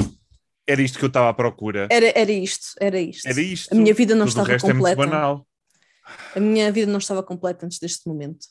[0.67, 1.87] era isto que eu estava à procura.
[1.91, 3.27] era, era isto, era isto.
[3.29, 3.71] Era isto.
[3.73, 4.97] A minha vida não Tudo o estava é muito completa.
[4.97, 5.47] banal.
[6.35, 8.47] A minha vida não estava completa antes deste momento.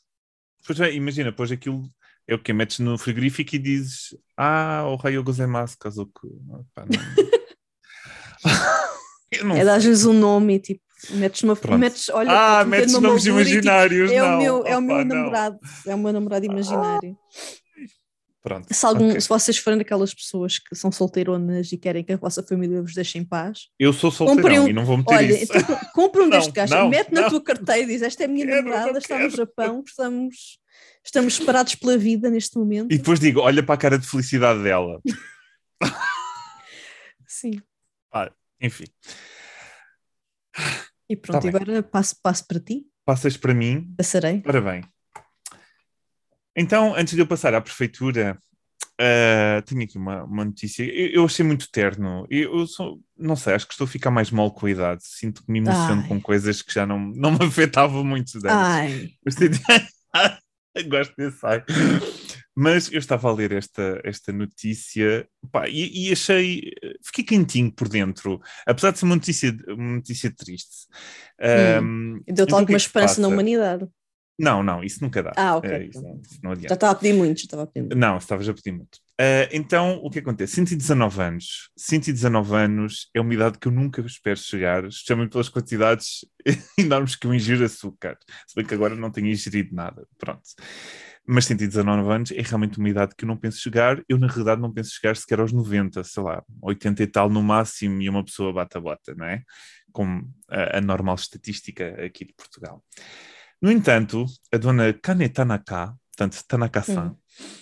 [0.66, 1.90] Pois é, imagina, depois aquilo
[2.28, 6.30] é o que metes no frigorífico e dizes: Ah, o raio gozaimasu, Kazuko.
[6.76, 6.86] Pá,
[9.32, 11.56] É dar-lhes um nome e tipo, metes uma.
[11.56, 11.80] Pronto.
[11.80, 14.36] Metes, olha, Ah, metes numa nomes moldura e, tipo, imaginários, é não.
[14.36, 15.16] o meu, é o meu Opa, não.
[15.16, 17.18] namorado, é o meu namorado imaginário.
[18.44, 18.74] Pronto.
[18.74, 19.22] Se, algum, ok.
[19.22, 22.96] se vocês forem daquelas pessoas que são solteironas e querem que a vossa família vos
[22.96, 25.56] deixe em paz, Eu sou solteirão um- e não vou meter olha, isso.
[25.56, 28.26] então, compra um Não, deste gajo, não, mete na tua carteira e diz: Esta é
[28.26, 29.36] a minha Quero, namorada, está no quero.
[29.38, 30.58] Japão, estamos,
[31.06, 32.92] estamos separados pela vida neste momento.
[32.92, 35.00] E depois digo: Olha para a cara de felicidade dela.
[37.28, 37.62] Sim.
[38.62, 38.86] Enfim,
[41.10, 44.42] E pronto, Tá agora passo, passo para ti, passas para mim passarei.
[44.46, 44.84] Ora bem.
[46.56, 48.38] Então, antes de eu passar à prefeitura,
[49.04, 50.84] ah, tenho aqui uma, uma notícia.
[50.84, 52.28] Eu, eu achei muito terno.
[52.30, 55.04] Eu, eu sou, não sei, acho que estou a ficar mais mal com a idade.
[55.04, 56.08] Sinto que me emociono Ai.
[56.08, 58.46] com coisas que já não, não me afetavam muito antes.
[58.46, 59.60] Ai, Gostei de...
[60.88, 61.64] Gosto desse ai.
[62.56, 66.72] Mas eu estava a ler esta, esta notícia pá, e, e achei.
[67.04, 70.88] Fiquei quentinho por dentro, apesar de ser uma notícia, uma notícia triste.
[71.40, 73.88] Deu-te então o que é alguma esperança na humanidade.
[74.42, 75.34] Não, não, isso nunca dá.
[75.36, 75.70] Ah, ok.
[75.70, 76.70] Eh, isso, não, isso não adianta.
[76.70, 77.98] Já estava a pedir muito, já estava a pedir muito.
[77.98, 78.98] Não, estavas a pedir muito.
[79.20, 80.56] Ah, então, o que acontece?
[80.56, 81.70] 119 anos.
[81.78, 86.26] 119 anos é uma idade que eu nunca espero chegar, especialmente pelas quantidades
[86.76, 88.18] enormes que eu ingiro açúcar.
[88.48, 90.08] Se bem que agora não tenho ingerido nada.
[90.18, 90.42] Pronto.
[91.28, 94.02] Mas 119 anos é realmente uma idade que eu não penso chegar.
[94.10, 97.42] Eu, na realidade, não penso chegar sequer aos 90, sei lá, 80 e tal no
[97.44, 99.42] máximo, e uma pessoa bata a bota, não é?
[99.92, 102.84] Como a, a normal estatística aqui de Portugal.
[103.62, 107.56] No entanto, a dona Kane Tanaka, portanto, Tanaka-san, Hum.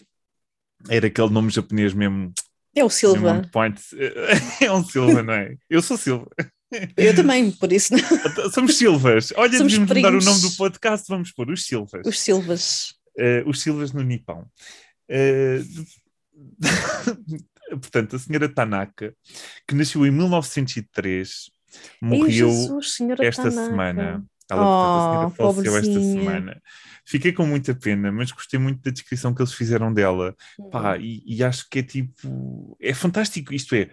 [0.89, 2.32] era aquele nome japonês mesmo,
[2.76, 3.41] É o Silva.
[4.62, 5.56] É um Silva, não é?
[5.69, 6.28] Eu sou Silva.
[6.95, 7.93] Eu também, por isso.
[8.54, 9.34] Somos Silvas.
[9.36, 10.26] Olha, Somos devíamos mudar o primos.
[10.26, 12.06] nome do podcast, vamos pôr os Silvas.
[12.06, 12.93] Os Silvas.
[13.19, 14.47] Eh, os Silvas no Nipão.
[15.10, 15.60] Eh,
[17.69, 19.13] portanto, a senhora Tanaka,
[19.67, 23.69] que nasceu em 1903, Ei, morreu Jesus, senhora esta Tanaka.
[23.69, 24.25] semana.
[24.49, 26.62] Ela, Oh, portanto, a senhora faleceu esta semana.
[27.05, 30.36] Fiquei com muita pena, mas gostei muito da descrição que eles fizeram dela.
[30.71, 32.77] Pá, e, e acho que é tipo.
[32.82, 33.53] É fantástico.
[33.53, 33.89] Isto é,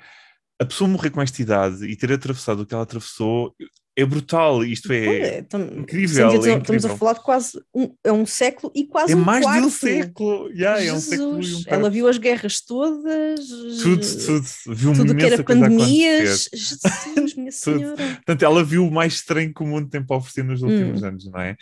[0.58, 3.54] a pessoa morrer com esta idade e ter atravessado o que ela atravessou
[3.98, 4.62] é brutal.
[4.64, 5.42] Isto é.
[5.42, 6.96] Tam- incrível, sim, é estamos a incrível.
[6.98, 9.60] falar de quase um, é um século e quase É um mais quarto.
[9.60, 10.50] de um século.
[10.50, 13.48] Yeah, é um século um ela viu as guerras todas,
[13.82, 14.76] Tudo, tudo.
[14.76, 16.48] Viu tudo que era pandemias.
[16.52, 17.96] Jesus, minha senhora.
[17.96, 21.06] Portanto, ela viu o mais estranho que o mundo tem para oferecer nos últimos Hum.
[21.06, 21.56] anos, não é?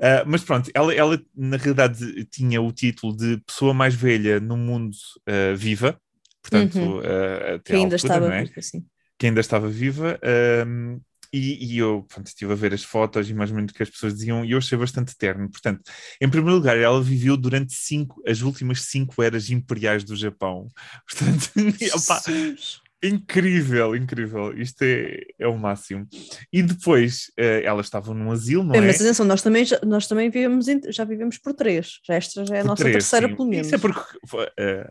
[0.00, 4.56] Ah, mas pronto, ela, ela na realidade tinha o título de pessoa mais velha no
[4.56, 5.98] mundo ah, viva,
[6.42, 7.00] portanto, Uhum.
[7.00, 8.42] ah, até Que ainda altura, estava é?
[8.44, 8.84] viva, assim.
[9.18, 10.18] que ainda estava viva.
[11.32, 13.82] E, e eu pronto, estive a ver as fotos e mais ou menos o que
[13.82, 15.48] as pessoas diziam, e eu achei bastante terno.
[15.50, 15.82] Portanto,
[16.20, 20.68] em primeiro lugar, ela viveu durante cinco, as últimas cinco eras imperiais do Japão.
[21.08, 22.80] Portanto, Jesus.
[23.02, 24.52] incrível, incrível.
[24.58, 26.06] Isto é, é o máximo.
[26.52, 28.86] E depois, eh, ela estava num asilo, não Bem, é?
[28.86, 31.98] mas atenção, nós também, já, nós também vivemos em- já vivemos por três.
[32.06, 33.36] Já esta já é a Por nossa três, terceira, sim.
[33.36, 33.66] pelo menos.
[33.68, 34.00] Isso é porque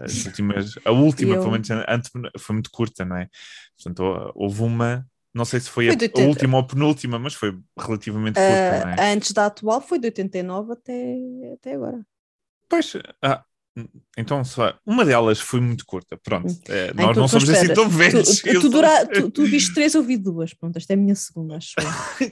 [0.01, 1.67] as últimas, a última, eu- pelo menos
[2.39, 3.27] foi muito curta, não é?
[3.77, 6.27] Portanto, houve uma, não sei se foi, Foi a, de a 80.
[6.27, 8.95] última ou a penúltima, mas foi relativamente curta, não é?
[8.99, 11.15] Ah, Antes da atual foi de 89 até,
[11.53, 12.05] até agora.
[12.67, 13.43] Pois, ah,
[14.17, 16.17] Então, só uma delas foi muito curta.
[16.17, 16.59] Pronto, Hum.
[16.67, 17.73] é, Ah, nós então- não somos assim espera.
[17.75, 18.41] tão velhos.
[18.41, 20.53] Tu, tu, sou- dura- tu- tu viste três, eu vi duas.
[20.53, 21.75] Pronto, esta é a minha segunda, acho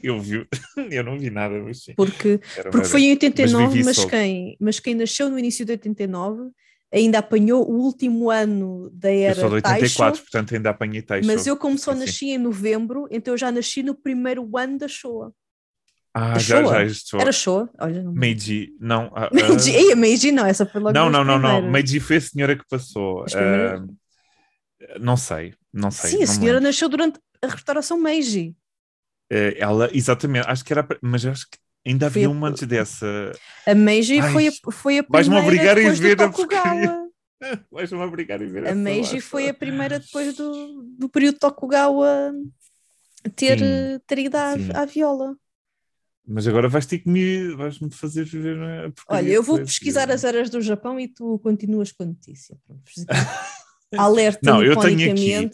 [0.03, 0.19] eu.
[0.19, 0.45] Vi,
[0.91, 1.93] eu não vi nada, mas sim.
[1.95, 3.23] Porque, Era porque foi em vez.
[3.23, 4.07] 89, vivi mas, só.
[4.09, 6.49] quem, mas quem nasceu no início de 89
[6.93, 11.01] ainda apanhou o último ano da Eu era sou de 84, Taisho, portanto ainda apanhei
[11.01, 11.27] Taisho.
[11.27, 14.87] mas eu como só nasci em novembro, então eu já nasci no primeiro ano da
[14.87, 15.33] Showa.
[16.13, 16.73] Ah, da já, Showa?
[16.73, 17.21] já estou.
[17.21, 17.69] Era Showa?
[17.79, 19.11] Olha, não Meiji, não.
[19.13, 21.61] ah, Meiji, ah, Ei, Meiji não, essa foi logo não, não, não, não.
[21.69, 23.25] Meiji foi a senhora que passou.
[23.35, 23.85] Ah,
[24.99, 26.11] não sei, não sei.
[26.11, 28.55] Sim, não a senhora nasceu durante a restauração Meiji.
[29.29, 30.87] Eh, ela, exatamente, acho que era.
[31.01, 33.31] Mas acho que ainda havia uma antes dessa.
[33.65, 36.29] A Meiji Ai, foi, a, foi a vais-me primeira obrigar a ver a.
[36.29, 37.07] Tokugawa.
[37.71, 42.33] Vais-me obrigar a ver A Meiji foi a primeira depois do, do período Tokugawa
[43.35, 45.35] ter, Sim, eh, ter ido à, à viola.
[46.27, 48.57] Mas agora vais ter que me, vais-me fazer viver
[48.91, 52.57] porcaria Olha, eu vou pesquisar as eras do Japão e tu continuas com a notícia.
[53.95, 55.49] Alerta Não, eu tenho aqui-.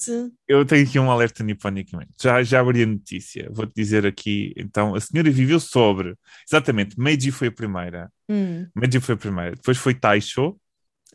[0.47, 2.11] Eu tenho aqui um alerta niponicamente.
[2.21, 3.47] Já, já abri a notícia.
[3.51, 4.53] Vou-te dizer aqui.
[4.57, 6.15] Então, a senhora viveu sobre.
[6.49, 8.11] Exatamente, Meiji foi a primeira.
[8.27, 9.51] Hum, Meiji foi a primeira.
[9.55, 10.59] Depois foi Taisho,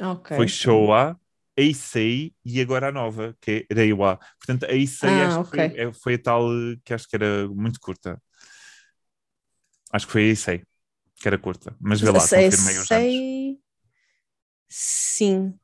[0.00, 0.36] ok.
[0.36, 1.18] foi Showa,
[1.56, 4.18] Eisei e agora a nova, que é Reiwa.
[4.38, 5.50] Portanto, a Eisei Ah, acho ok.
[5.50, 6.48] que foi, é- foi a tal
[6.84, 8.22] que acho que era muito curta.
[9.92, 10.62] Acho que foi a Eisei,
[11.20, 11.74] que era curta.
[11.80, 13.58] Mas vê lá, confirmei os sei-
[14.68, 15.54] Sim,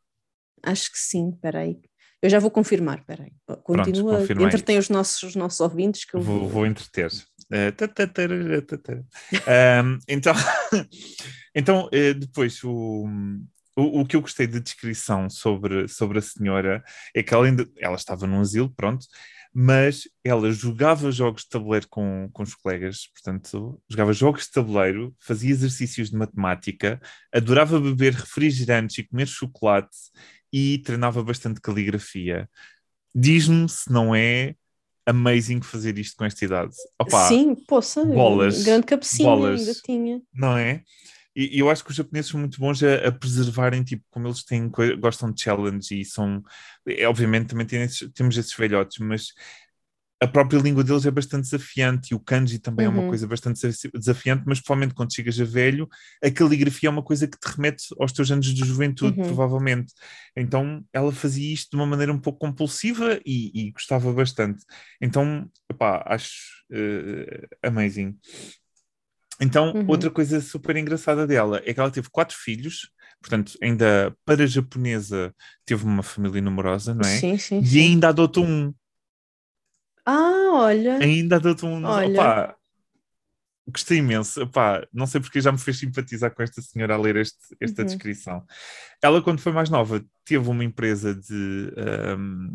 [0.64, 1.30] acho que sim.
[1.30, 1.78] Espera aí.
[2.22, 3.32] Eu já vou confirmar, espera aí.
[3.62, 4.44] Continua, aí.
[4.44, 7.10] entretém os nossos, os nossos ouvintes que eu Vou, vou entreter.
[7.52, 9.04] Eh, tatatara, tatatara.
[9.46, 10.32] Ahm, então,
[11.54, 13.06] então eh, depois o,
[13.76, 16.82] o, o que eu gostei de descrição sobre, sobre a senhora
[17.14, 19.06] é que ela ainda ela estava num asilo, pronto,
[19.52, 25.14] mas ela jogava jogos de tabuleiro com, com os colegas, portanto, jogava jogos de tabuleiro,
[25.20, 27.00] fazia exercícios de matemática,
[27.32, 29.96] adorava beber refrigerantes e comer chocolate
[30.56, 32.48] e treinava bastante caligrafia.
[33.14, 34.54] Diz-me se não é
[35.06, 36.72] amazing fazer isto com esta idade.
[36.98, 39.60] Opa, Sim, poça, bolas, grande cabecinha bolas.
[39.60, 40.22] ainda tinha.
[40.32, 40.82] não é?
[41.36, 44.44] E eu acho que os japoneses são muito bons a, a preservarem, tipo, como eles
[44.44, 46.40] têm, gostam de challenge e são,
[46.86, 49.32] é, obviamente também esses- temos esses velhotes, mas
[50.20, 53.08] a própria língua deles é bastante desafiante e o kanji também é uma Uhum.
[53.08, 55.88] coisa bastante desafi- desafiante, mas provavelmente quando chegas a velho,
[56.22, 59.24] a caligrafia é uma coisa que te remete aos teus anos de juventude, Uhum.
[59.26, 59.92] provavelmente.
[60.36, 64.64] Então ela fazia isto de uma maneira um pouco compulsiva e, e gostava bastante.
[65.00, 66.32] Então, epá, acho
[66.72, 68.16] eh, amazing.
[69.40, 69.86] Então, Uhum.
[69.88, 72.88] outra coisa super engraçada dela é que ela teve quatro filhos,
[73.20, 75.34] portanto, ainda para japonesa
[75.66, 77.18] teve uma família numerosa, não é?
[77.18, 77.80] Sim, sim, E sim.
[77.80, 78.72] ainda adotou um.
[80.06, 80.98] Ah, olha.
[80.98, 81.84] Ainda adotou um.
[81.84, 82.08] Olha.
[82.10, 82.56] Opá,
[83.66, 84.42] gostei imenso.
[84.42, 87.82] Opá, não sei porque já me fez simpatizar com esta senhora a ler este, esta
[87.82, 87.86] Uhum.
[87.86, 88.44] descrição.
[89.02, 92.48] Ela, quando foi mais nova, teve uma empresa de ahm,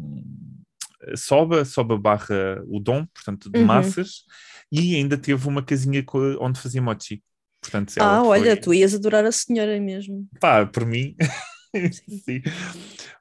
[1.15, 3.65] soba, soba barra udon, portanto, de Uhum.
[3.65, 4.23] massas,
[4.71, 6.03] e ainda teve uma casinha
[6.39, 7.23] onde fazia mochi.
[7.62, 10.27] Portanto, Ah, olha, foi- tu ias adorar a senhora mesmo.
[10.39, 11.15] Pá, por mim.
[12.25, 12.41] Sim.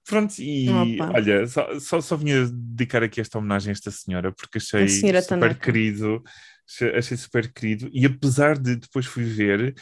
[0.06, 0.68] Pronto, e
[1.00, 1.12] Opa.
[1.14, 5.20] olha, só, só, só vinha dedicar aqui esta homenagem a esta senhora, porque achei senhora
[5.20, 5.66] super Tanaka.
[5.66, 6.22] querido,
[6.96, 9.74] achei, super querido, e apesar de depois fui ver,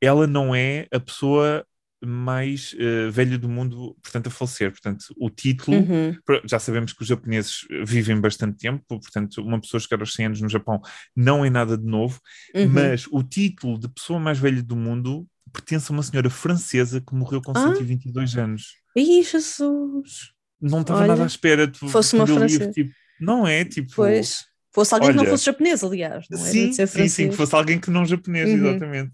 [0.00, 1.64] ela não é a pessoa
[2.04, 4.70] mais eh, velha do mundo, portanto, a falecer.
[4.70, 6.16] Portanto, o título, Uhum.
[6.44, 10.40] já sabemos que os japoneses vivem bastante tempo, portanto, uma pessoa chegar aos 100 anos
[10.40, 10.80] no Japão
[11.16, 12.20] não é nada de novo,
[12.54, 12.70] Uhum.
[12.72, 17.14] mas o título de pessoa mais velha do mundo pertence a uma senhora francesa que
[17.14, 17.60] morreu com Ah.
[17.74, 18.74] 122 anos.
[18.96, 20.32] Ih, Jesus.
[20.60, 21.66] Não estava Olha, nada à espera.
[21.66, 22.70] de- fosse uma francesa.
[22.72, 23.92] tipo, não é, tipo...
[23.94, 24.46] Pois.
[24.72, 26.26] Fosse alguém que não olha, fosse japonês, aliás.
[26.30, 28.66] Não era sim, ser sim, sim, que fosse alguém que não japonês, Uhum.
[28.68, 29.12] exatamente.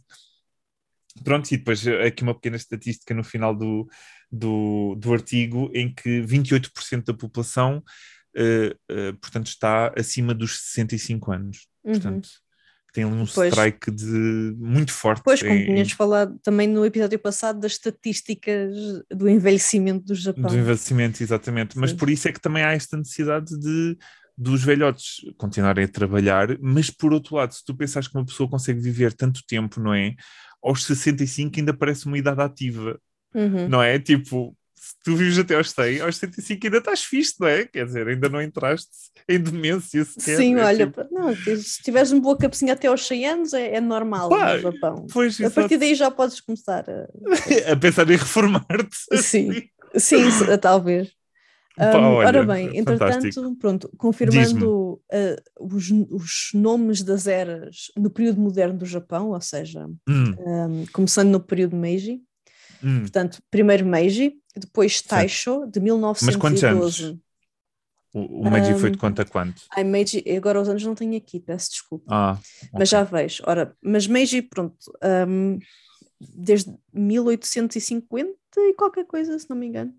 [1.22, 3.88] Pronto, e depois eh, aqui uma pequena estatística no final do,
[4.30, 7.82] do, do artigo em que 28% da população,
[8.36, 11.66] eh, eh, portanto, está acima dos 65 anos.
[11.84, 11.92] Uhum.
[11.92, 12.28] Portanto,
[12.94, 13.52] tem ali um Pois.
[13.52, 15.20] strike de muito forte.
[15.22, 18.72] Pois, como em- tinhas falado também no episódio passado das estatísticas
[19.10, 20.44] do envelhecimento do Japão.
[20.50, 21.76] Do envelhecimento, exatamente.
[21.76, 21.96] Mas Sim.
[21.96, 23.98] por isso é que também há esta necessidade de
[24.36, 28.48] dos velhotes continuarem a trabalhar, mas por outro lado, se tu pensares que uma pessoa
[28.48, 30.14] consegue viver tanto tempo, não é?
[30.62, 32.98] Aos 65 ainda parece uma idade ativa,
[33.34, 33.68] Uhum.
[33.68, 33.98] não é?
[33.98, 37.64] Tipo, se tu vives até aos 100, aos 65 ainda estás fixe, não é?
[37.64, 38.90] Quer dizer, ainda não entraste
[39.28, 40.36] em demência sequer.
[40.36, 43.76] Sim, é olha, tipo, não, se tiveres uma boa cabecinha até aos 100 anos é,
[43.76, 45.06] é normal Pá, no Japão.
[45.12, 47.08] Pois, A partir daí já podes começar a...
[47.72, 48.96] a pensar em reformar-te.
[49.22, 49.52] Sim.
[49.96, 51.12] Sim, se- talvez.
[51.76, 53.26] Pá, Um, olha, ora bem, fantástico.
[53.26, 59.40] entretanto, pronto, confirmando uh, os, os nomes das eras no período moderno do Japão, ou
[59.40, 62.20] seja, Hum, um, começando no período Meiji,
[62.84, 63.00] Hum.
[63.00, 65.08] Portanto, primeiro Meiji, depois Certo.
[65.08, 67.04] Taisho, de Mas quantos 1912.
[67.04, 67.20] anos?
[68.12, 69.62] O, o Meiji foi de quanto a quanto?
[69.70, 72.04] Ai, Meiji, agora os anos não tenho aqui, peço desculpa.
[72.14, 72.38] Ah,
[72.72, 73.42] Mas já vejo.
[73.46, 74.76] Ora, mas Meiji, pronto,
[75.28, 75.58] hum,
[76.20, 79.92] desde 1850 e qualquer coisa, se não me engano.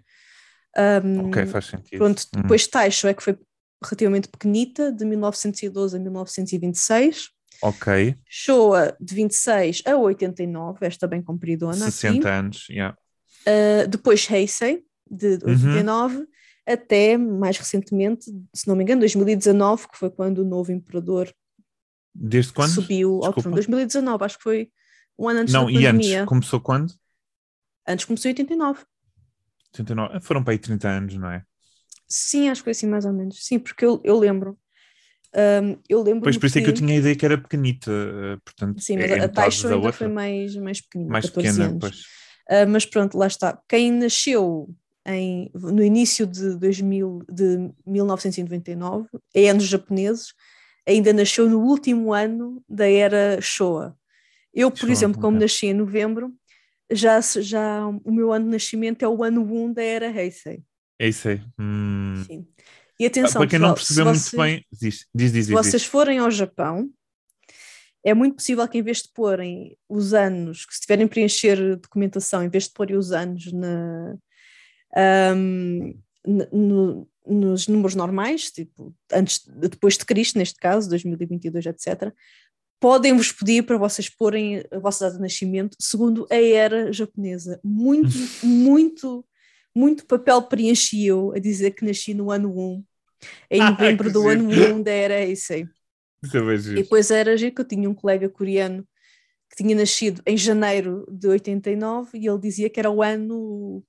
[1.04, 1.98] Hum, ok, faz sentido.
[1.98, 2.42] Pronto, Hum.
[2.42, 3.38] depois Taisho é que foi
[3.84, 7.30] relativamente pequenita, de 1912 a 1926.
[7.62, 12.28] Ok, Showa, de 26 a 89, esta bem compridona 60 aqui.
[12.28, 12.98] anos, yeah.
[13.48, 15.52] Uh, depois Heisei, de Uhum.
[15.54, 16.28] 89,
[16.68, 21.32] até mais recentemente, se não me engano, 2019, que foi quando o novo imperador
[22.14, 22.72] Desde quando?
[22.72, 23.42] subiu ao Desculpa.
[23.42, 23.56] trono.
[23.56, 24.72] 2019, acho que foi
[25.18, 26.26] um ano antes Não, da e antes, pandemia.
[26.26, 26.94] começou quando?
[27.88, 28.84] Antes começou em 89.
[29.74, 30.20] 89.
[30.22, 31.44] Foram para aí 30 anos, não é?
[32.08, 33.46] Sim, acho que foi assim mais ou menos.
[33.46, 34.58] Sim, porque eu, eu lembro.
[35.36, 37.92] Um, eu lembro Pois por isso é que eu tinha a ideia que era pequenita,
[37.92, 41.26] eh, portanto, Sim, mas é a, Taisho da ainda outra, foi mais, mais pequenina, mais
[41.26, 41.80] 14 pequena, anos.
[41.82, 42.04] pois.
[42.50, 43.60] Ah, mas pronto, lá está.
[43.68, 44.70] Quem nasceu
[45.06, 50.34] em, no início de, 2000, de 1999, em anos japoneses,
[50.88, 53.98] ainda nasceu no último ano da era Showa.
[54.54, 55.46] Eu, por Showa, exemplo, como ok.
[55.46, 56.34] nasci em novembro,
[56.90, 60.64] já, já o meu ano de nascimento é o ano 1 da era Heisei.
[60.98, 61.42] É aí.
[61.60, 62.24] Hum.
[62.26, 62.48] Sim.
[63.00, 65.50] E atenção, Para quem não pessoal, percebeu muito vocês- bem, diz, diz, diz, se diz,
[65.50, 65.86] vocês diz.
[65.92, 66.90] forem ao Japão,
[68.06, 71.76] é muito possível que em vez de porem os anos, que se tiverem a preencher
[71.78, 74.16] documentação, em vez de porem os anos na,
[76.26, 82.14] n- no- nos números normais, tipo, antes, depois de Cristo, neste caso, 2022, etc.,
[82.80, 87.60] podem-vos pedir para vocês porem a vossa data de nascimento segundo a era japonesa.
[87.64, 88.10] Muito,
[88.46, 89.26] muito,
[89.76, 92.84] muito papel preenchi eu a dizer que nasci no ano 1,
[93.52, 94.76] em Ah, novembro que do ano giro.
[94.76, 95.68] 1 da era Heisei.
[96.24, 98.88] Isso é E depois era giro que eu tinha um colega coreano
[99.50, 103.84] que tinha nascido em janeiro de 89 e ele dizia que era o ano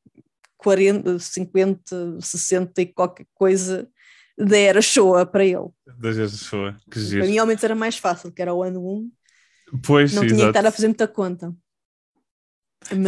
[0.59, 3.89] 40, 50, 60 e qualquer coisa
[4.39, 5.69] da era Showa para ele.
[5.99, 7.27] Das vezes foi, que Para giro.
[7.27, 9.13] mim, ao menos, era mais fácil, que era o ano 1,
[9.85, 10.59] Pois, não tinha que exato.
[10.59, 11.55] estar a fazer muita conta.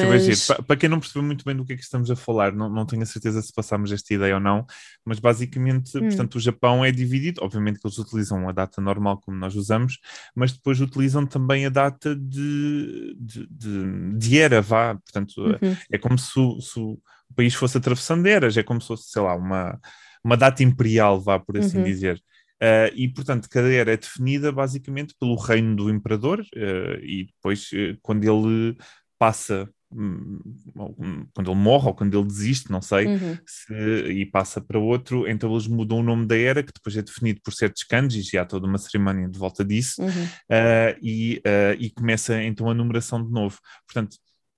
[0.02, 2.52] Mas, Pa- Para quem não percebeu muito bem do que é que estamos a falar,
[2.52, 4.66] não, não tenho a certeza se passámos esta ideia ou não,
[5.04, 6.02] mas basicamente, Hum.
[6.02, 9.98] portanto, o Japão é dividido, obviamente que eles utilizam a data normal como nós usamos,
[10.34, 15.98] mas depois utilizam também a data de, de, de, de era, vá, portanto, Uhum, é
[15.98, 16.98] como se o, se o
[17.36, 19.78] país fosse atravessando eras, é como se fosse, sei lá, uma,
[20.24, 21.82] uma data imperial, vá, por assim Uhum.
[21.82, 22.20] dizer.
[22.60, 27.70] Ah, e, portanto, cada era é definida basicamente pelo reino do imperador, ah, e depois,
[27.72, 28.76] eh, quando ele
[29.18, 30.38] passa, hum,
[30.76, 33.74] hum, quando ele morre ou quando ele desiste, não sei, uhum, se-
[34.12, 37.40] e passa para outro, então eles mudam o nome da era, que depois é definido
[37.42, 40.26] por certos kanjis, e há toda uma cerimónia de volta disso, uhum.
[40.50, 43.58] ah, e, ah, e começa então a numeração de novo.
[43.86, 44.16] Portanto,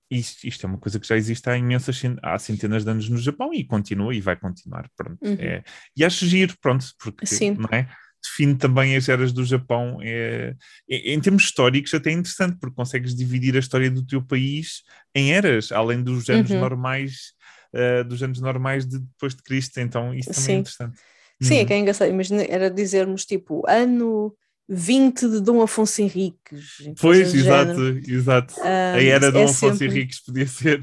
[0.09, 3.17] isto, isto é uma coisa que já existe há imensas, há centenas de anos no
[3.17, 4.89] Japão e continua e vai continuar.
[4.95, 5.17] Pronto.
[5.23, 5.37] Uhum.
[5.39, 5.63] É,
[5.95, 7.55] e acho giro, pronto, porque Sim.
[7.57, 7.89] não é?
[8.23, 9.97] Define também as eras do Japão.
[10.01, 10.55] É,
[10.89, 14.83] é- em termos históricos, até é interessante, porque consegues dividir a história do teu país
[15.15, 16.59] em eras, além dos anos Uhum.
[16.59, 17.33] normais,
[17.73, 19.79] ah, dos anos normais de depois de Cristo.
[19.79, 20.51] Então, isso também Sim.
[20.53, 20.99] é interessante.
[21.41, 21.65] Sim, é Uhum.
[21.65, 22.09] que é engraçado.
[22.09, 24.35] Imagina, era dizermos tipo ano
[24.69, 26.77] 20 de Dom Afonso Henriques.
[27.01, 28.01] Pois, exato, género.
[28.11, 28.53] exato.
[28.61, 30.79] Ah, a era é do Afonso sempre- Henriques podia ser.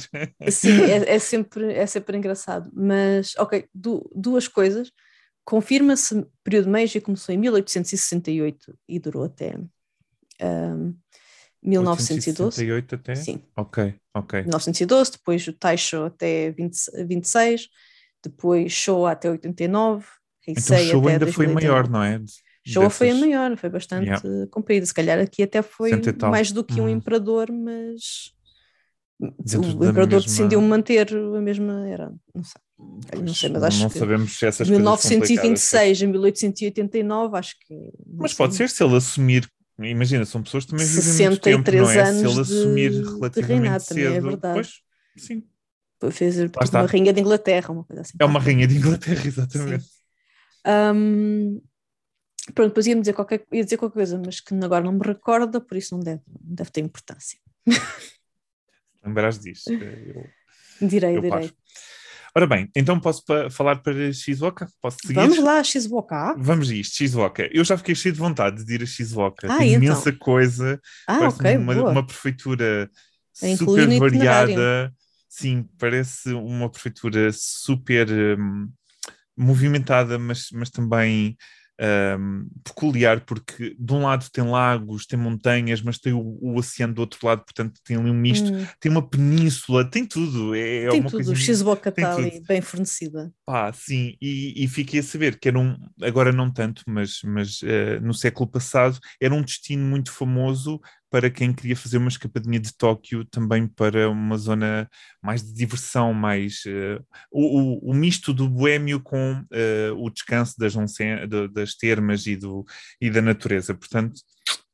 [0.50, 2.68] Sim, é, é sempre, é sempre engraçado.
[2.74, 4.90] Mas, ok, du- duas coisas.
[5.48, 9.58] Confirma-se período Meiji começou em 1868 e durou até
[10.38, 10.92] ahm,
[11.62, 12.60] 1912.
[12.60, 13.14] 868 até?
[13.14, 14.40] Sim, Ok, ok.
[14.42, 16.76] 1912, depois o Taisho até 20,
[17.06, 17.68] 26,
[18.22, 20.04] depois Showa até 89,
[20.46, 21.54] Então Heisei Show até ainda foi 2089.
[21.54, 22.22] maior, não é?
[22.66, 24.46] Showa foi a Dessas- maior, foi bastante Yeah.
[24.50, 24.84] comprida.
[24.84, 25.92] Se calhar aqui até foi
[26.30, 26.90] mais do que um Uhum.
[26.90, 28.34] imperador, mas
[29.18, 32.12] Dentro o imperador mesma- decidiu manter a mesma era.
[32.34, 32.60] Não sei.
[33.12, 35.72] Eu não sei, mas acho não que sabemos se essas de coisas complicadas.
[35.72, 37.74] 1926 a 1889, acho que.
[38.16, 39.50] Mas pode ser se ele assumir.
[39.80, 42.04] Imagina, são pessoas que também vivem muito tempo, 63 não é?
[42.04, 44.26] Se anos ele de- assumir de relativamente reinado, também é cedo.
[44.26, 44.54] verdade.
[44.54, 44.72] Pois,
[45.16, 45.42] sim.
[46.12, 48.12] Fez tipo, uma rainha de Inglaterra, uma coisa assim.
[48.20, 49.86] É uma rainha de Inglaterra, exatamente.
[50.66, 51.60] Hum,
[52.54, 55.60] pronto, depois ia dizer, qualquer, ia dizer qualquer coisa, mas que agora não me recorda,
[55.60, 57.38] por isso não deve, não deve ter importância.
[59.04, 59.72] Lembrarás disso.
[59.72, 60.24] Eu,
[60.80, 61.40] Direi, eu direi.
[61.40, 61.54] passo.
[62.38, 64.68] Ora bem, então posso falar para Shizuoka?
[64.80, 65.14] Posso seguir?
[65.14, 66.36] Vamos lá, Shizuoka.
[66.38, 67.50] Vamos a isto, Shizuoka.
[67.52, 69.52] Eu já fiquei cheio de vontade de ir a Shizuoka.
[69.52, 69.82] Ah, Tem então.
[69.82, 70.80] imensa coisa.
[71.04, 71.90] Ah, parece ok, uma, boa.
[71.90, 72.88] uma prefeitura
[73.42, 74.94] incluir super variada.
[75.28, 78.68] Sim, parece uma prefeitura super hum,
[79.36, 81.36] movimentada, mas, mas também
[81.80, 86.94] um, peculiar, porque de um lado tem lagos, tem montanhas, mas tem o, o oceano
[86.94, 88.66] do outro lado, portanto tem ali um misto, hum.
[88.80, 90.54] tem uma península, tem tudo.
[90.54, 93.32] É, é tem uma tudo, coisa, o X-Boca está ali bem fornecida.
[93.46, 97.62] Pá, sim, e, e fiquei a saber que era um, agora não tanto, mas, mas
[97.62, 100.80] uh, no século passado, era um destino muito famoso
[101.10, 104.88] para quem queria fazer uma escapadinha de Tóquio também para uma zona
[105.22, 110.74] mais de diversão, mais uh, o, o, misto do boêmio com uh, o descanso das,
[111.52, 112.64] das termas e, do,
[113.00, 113.74] e da natureza.
[113.74, 114.20] Portanto,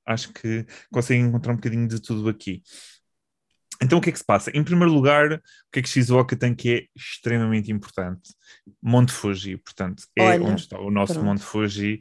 [0.06, 2.62] acho que conseguem encontrar um bocadinho de tudo aqui.
[3.82, 4.50] Então, o que é que se passa?
[4.54, 5.40] Em primeiro lugar, o
[5.72, 8.32] que é que Shizuoka tem que é extremamente importante?
[8.82, 11.26] Monte Fuji, portanto, é Olha, onde está o nosso pronto.
[11.26, 12.00] Monte Fuji.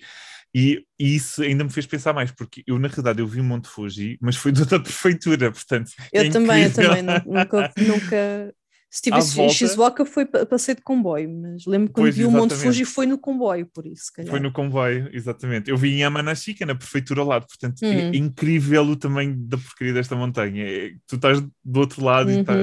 [0.54, 3.43] E, e, isso ainda me fez pensar mais, porque eu, na realidade, eu vi o
[3.43, 5.91] Monte Fuji, mas foi da prefeitura, portanto.
[6.12, 8.54] Eu é também, eu também, nunca, nunca
[8.93, 12.54] se tivesse em Shizuoka foi passeio de comboio, mas lembro quando pois, vi o Monte
[12.54, 14.14] Fuji foi no comboio, por isso.
[14.14, 14.30] Calhar.
[14.30, 15.72] Foi no comboio, exatamente.
[15.72, 18.12] Eu vi em Yamanashika, na prefeitura ao lado, portanto é hum.
[18.14, 20.64] é incrível o tamanho da porcaria desta montanha.
[20.64, 22.41] É, tu estás do outro lado uhum.
[22.41, 22.54] e tá,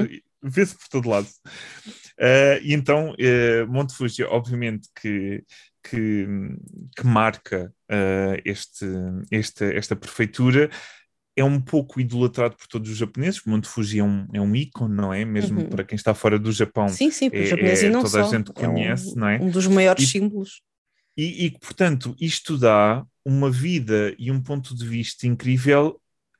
[0.41, 1.27] vê-se por todo lado.
[1.27, 5.43] Uh, e então, uh, Monte Fuji, obviamente que,
[5.83, 6.27] que,
[6.95, 8.85] que marca uh, este,
[9.31, 10.69] este, esta prefeitura
[11.35, 13.41] é um pouco idolatrado por todos os japoneses.
[13.45, 15.23] Monte Fuji é um, é um ícone, não é?
[15.23, 15.69] Mesmo uhum.
[15.69, 16.89] para quem está fora do Japão.
[16.89, 18.27] Sim, sim, para os é, japoneses é, não toda só.
[18.27, 19.39] a gente conhece, é um, não é?
[19.39, 20.61] Um dos maiores e, símbolos.
[21.17, 25.99] E, e, portanto, isto dá uma vida e um ponto de vista incrível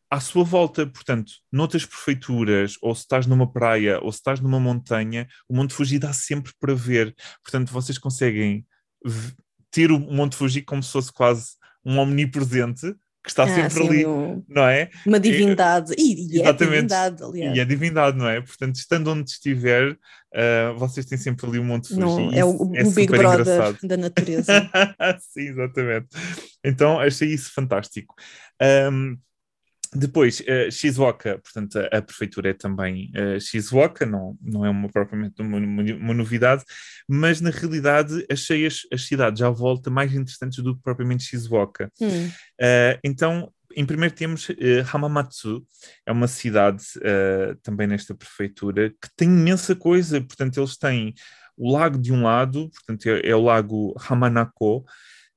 [0.10, 0.86] à sua volta.
[0.86, 5.74] Portanto, noutras prefeituras, ou se estás numa praia, ou se estás numa montanha, o Monte
[5.74, 7.16] Fuji dá sempre para ver.
[7.44, 8.66] Portanto, vocês conseguem
[9.70, 11.52] ter o Monte Fuji como se fosse quase
[11.86, 14.06] um omnipresente que está ah, sempre ali,
[14.48, 14.90] não é?
[15.06, 17.56] Uma divindade, e, e é divindade, aliás.
[17.56, 18.42] E é divindade, não é?
[18.42, 22.72] Portanto, estando onde estiver, uh, vocês têm sempre ali um monte de Não, é o,
[22.74, 23.78] é o Big Brother engraçado.
[23.84, 24.70] da natureza.
[25.34, 26.08] Sim, exatamente.
[26.64, 28.16] Então, achei isso fantástico.
[28.92, 29.18] Um,
[29.94, 34.90] depois, uh, Shizuoka, portanto, a, a, prefeitura é também uh, Shizuoka, não, não é uma,
[34.90, 36.64] propriamente uma, uma, novidade,
[37.08, 41.92] mas na realidade achei as, as cidades à volta mais interessantes do que propriamente Shizuoka.
[42.00, 42.28] Hum.
[42.28, 44.56] Uh, então, em primeiro temos uh,
[44.92, 45.66] Hamamatsu,
[46.06, 51.14] é uma cidade uh, também nesta prefeitura que tem imensa coisa, portanto, eles têm
[51.58, 54.86] o lago de um lado, portanto, é, é o lago Hamanako,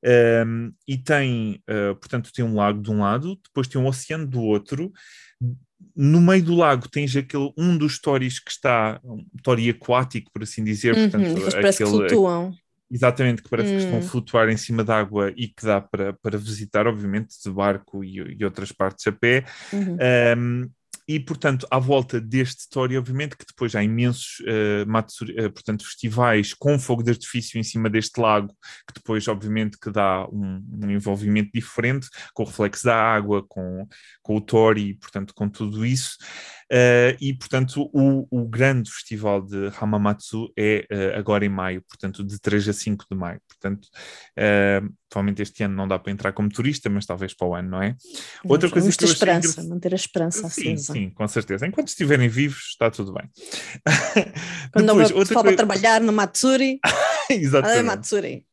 [0.04, 4.26] um, e tem, uh, portanto, tem um lago de um lado, depois tem um oceano
[4.26, 4.92] do outro.
[5.96, 10.42] No meio do lago tens aquele, um dos stories que está, um tori aquático, por
[10.42, 10.94] assim dizer.
[10.94, 12.54] Uhum, portanto, aquele, que flutuam.
[12.90, 13.76] Exatamente, que parece hum.
[13.76, 14.08] que estão a hum.
[14.08, 18.44] flutuar em cima d'água e que dá para, para visitar, obviamente, de barco e, e
[18.44, 19.44] outras partes a pé.
[19.72, 19.96] Uhum.
[20.38, 20.70] Um,
[21.06, 25.84] e, portanto, à volta deste story, obviamente que depois há imensos uh, matsuri, uh, portanto,
[25.84, 28.48] festivais com fogo de artifício em cima deste lago,
[28.86, 33.86] que depois, obviamente, que dá um, um envolvimento diferente, com o reflexo da água, com,
[34.22, 36.16] com o tori, portanto, com tudo isso.
[36.72, 42.24] Uh, e, portanto, o, o, grande festival de Hamamatsu é uh, agora em maio, portanto,
[42.24, 43.40] de 3 a 5 de maio.
[43.46, 47.54] Portanto, uh, provavelmente este ano não dá para entrar como turista, mas talvez para o
[47.54, 47.96] ano, não é?
[48.44, 51.66] Outra coisa que eu esperança, manter a esperança sim, Sim, com certeza.
[51.66, 53.28] Enquanto estiverem vivos, está tudo bem.
[54.72, 55.56] Quando Depois, não outra coisa...
[55.56, 56.80] trabalhar no Matsuri,
[57.30, 57.78] Exatamente.
[57.78, 58.46] É Matsuri.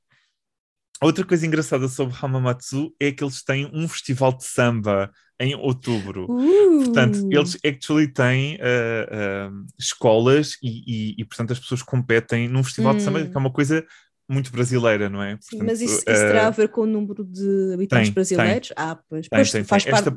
[1.03, 6.27] Outra coisa engraçada sobre Hamamatsu é que eles têm um festival de samba em outubro.
[6.29, 6.83] Uh.
[6.83, 12.63] Portanto, eles actually têm uh, uh, escolas e, e, e, portanto, as pessoas competem num
[12.63, 13.31] festival de samba, hum.
[13.31, 13.83] que é uma coisa
[14.29, 15.37] muito brasileira, não é?
[15.41, 18.67] Sim, mas isso, isso terá a ver com o número de habitantes tem, brasileiros?
[18.69, 18.77] Tem.
[18.77, 20.09] Ah, pois, tem, pois faz parte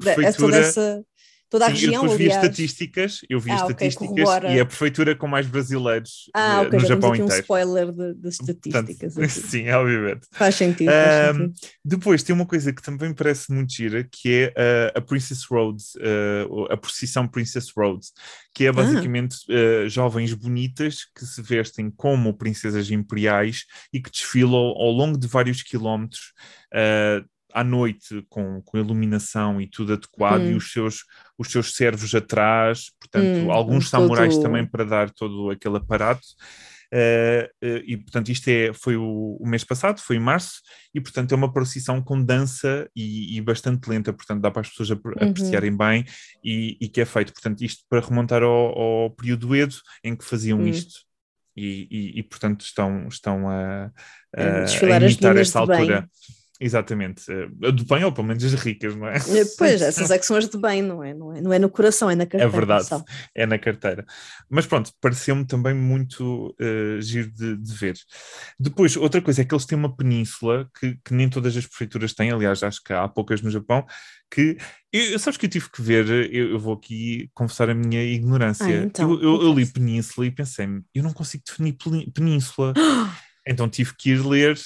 [0.50, 1.04] dessa
[1.54, 2.34] Toda a Sim, região, eu depois aliás.
[2.34, 6.62] vi estatísticas, eu vi ah, estatísticas okay, e é a prefeitura com mais brasileiros ah,
[6.62, 7.32] okay, no Japão inteiro.
[7.32, 9.14] um spoiler das estatísticas.
[9.14, 10.26] Portanto, sim, obviamente.
[10.32, 11.54] Faz sentido, faz sentido.
[11.84, 15.44] Depois tem uma coisa que também me parece muito gira, que é uh, a Princess
[15.44, 18.12] Roads, uh, a procissão Princess Roads,
[18.52, 18.72] que é ah.
[18.72, 19.84] basicamente ah.
[19.84, 25.28] uh, jovens bonitas que se vestem como princesas imperiais e que desfilam ao longo de
[25.28, 26.32] vários quilómetros
[26.74, 27.24] uh,
[27.54, 30.50] à noite com, com iluminação e tudo adequado hum.
[30.50, 31.04] e os seus,
[31.38, 34.42] os seus servos atrás, portanto, hum, alguns samurais todo...
[34.42, 36.26] também para dar todo aquele aparato.
[36.92, 40.60] Uh, uh, e portanto isto é, foi o, o, mês passado, foi em março,
[40.94, 44.68] e portanto é uma procissão com dança e, e bastante lenta, portanto dá para as
[44.68, 45.30] pessoas ap uhum.
[45.30, 46.04] apreciarem bem
[46.44, 49.74] e, e, que é feito, portanto isto para remontar ao, ao período Edo
[50.04, 50.68] em que faziam uhum.
[50.68, 51.00] isto
[51.56, 53.90] e, e, portanto estão, estão a,
[54.36, 56.02] a, a imitar esta altura.
[56.02, 57.24] Bem Exatamente.
[57.30, 59.18] A do bem, ou pelo menos as ricas, não é?
[59.58, 61.12] Pois, essas é que são as de bem, não é?
[61.12, 62.44] Não é, não é no coração, é na carteira.
[62.44, 63.04] É verdade, só.
[63.34, 64.04] é na carteira.
[64.48, 67.94] Mas pronto, pareceu-me também muito uh, giro de, de, ver.
[68.58, 72.14] Depois, outra coisa é que eles têm uma península que, que, nem todas as prefeituras
[72.14, 73.84] têm, aliás, acho que há poucas no Japão,
[74.30, 74.56] que
[74.92, 78.64] eu, sabes que eu tive que ver, eu, eu vou aqui confessar a minha ignorância.
[78.64, 81.76] Ah, então, eu, eu, eu li península e pensei-me, eu não consigo definir
[82.12, 82.72] península.
[83.46, 84.56] então tive que ir ler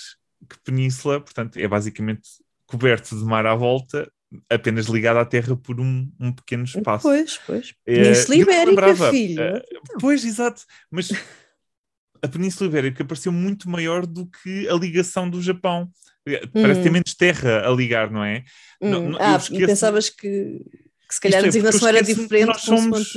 [0.49, 2.29] que península, portanto, é basicamente
[2.67, 4.11] coberto de mar à volta,
[4.49, 7.03] apenas ligado à terra por um, um pequeno espaço.
[7.03, 7.75] Pois, pois.
[7.87, 9.43] É, Península é, Ibérica, filho.
[9.43, 10.63] Uh, pois, exato.
[10.91, 11.11] Mas
[12.23, 15.91] a Península Ibérica pareceu muito maior do que a ligação do Japão.
[16.27, 16.83] Eh, parece hum.
[16.83, 18.45] ter menos terra a ligar, não é?
[18.81, 18.91] Hum.
[18.91, 19.63] Não, não, ah, esqueço...
[19.63, 20.61] e pensavas que,
[21.09, 23.15] que se calhar a é, designação era diferente nós somos...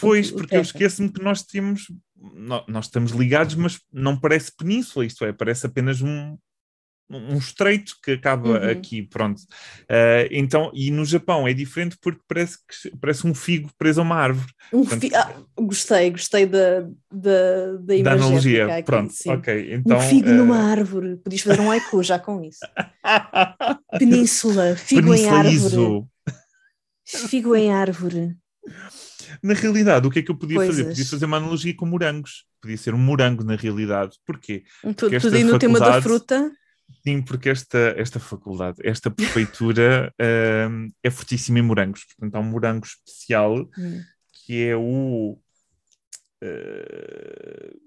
[0.00, 0.60] Pois, porque terra.
[0.60, 1.86] eu esqueço-me que nós temos...
[2.34, 6.36] Nós, nós estamos ligados, mas não parece península, isto é, parece apenas um,
[7.10, 8.70] um estreito que acaba uhum.
[8.70, 9.40] aqui, pronto.
[9.82, 14.04] Uh, então, e no Japão é diferente porque parece, que, parece um figo preso a
[14.04, 14.52] uma árvore.
[14.72, 15.14] Um Portanto, fi...
[15.14, 16.82] ah, gostei, gostei da,
[17.12, 18.72] da, da, da analogia.
[18.72, 19.30] Aqui, pronto, sim.
[19.30, 19.74] ok.
[19.74, 20.34] Então, um figo uh...
[20.34, 21.16] numa árvore.
[21.16, 22.60] Podias fazer um haiku já com isso.
[23.98, 26.06] Península, figo Península em árvore.
[27.04, 28.36] Figo em árvore.
[29.42, 30.76] Na realidade, o que é que eu podia Coisas.
[30.76, 30.88] fazer?
[30.88, 32.44] Podia fazer uma analogia com morangos.
[32.60, 34.16] Podia ser um morango na realidade.
[34.24, 34.64] Porquê?
[34.82, 36.52] Porque tudo no tema da fruta.
[37.02, 42.04] Sim, porque esta, esta faculdade, esta prefeitura uh, é fortíssima em morangos.
[42.04, 44.02] Portanto, há um morango especial hum.
[44.46, 45.38] que é o.
[46.42, 47.80] Uh,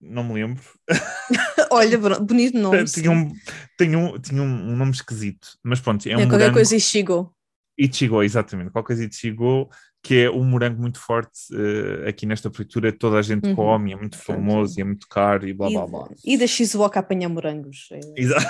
[0.00, 0.62] não me lembro.
[1.70, 2.84] Olha, bonito nome.
[2.86, 3.32] tinha, um,
[3.78, 6.54] tinha, um, tinha um nome esquisito, mas pronto, é um é, qualquer morango...
[6.54, 7.34] coisa Ichigo.
[7.76, 9.68] Ichigo, exatamente, qualquer coisa Ichigo,
[10.04, 13.56] que é um morango muito forte uh, aqui nesta prefeitura, toda a gente uhum.
[13.56, 16.08] come, é muito famoso e é muito caro e blá blá blá.
[16.22, 17.88] E da Shizuoka apanhar morangos.
[17.90, 18.00] É...
[18.14, 18.46] Exato.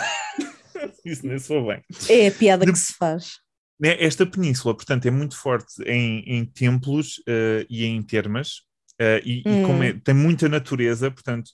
[1.06, 1.82] Isso nem soa bem.
[2.08, 2.72] É a piada De...
[2.72, 3.38] que se faz.
[3.78, 8.62] Né, esta península, portanto, é muito forte em, em templos uh, e em termas,
[9.00, 9.82] uh, e, hum.
[9.82, 11.52] e é, tem muita natureza, portanto,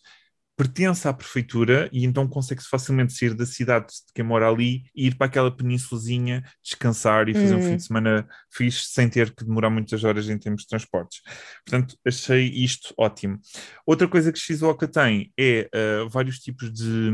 [0.61, 5.07] pertence à prefeitura e então consegue-se facilmente sair da cidade de quem mora ali e
[5.07, 7.79] ir para aquela penínsulazinha, descansar e fazer um fim de hum.
[7.79, 11.23] semana fixe sem ter que demorar muitas horas em termos de transportes.
[11.65, 13.41] Portanto, achei isto ótimo.
[13.87, 17.11] Outra coisa que Shizuoka tem é uh, vários tipos de.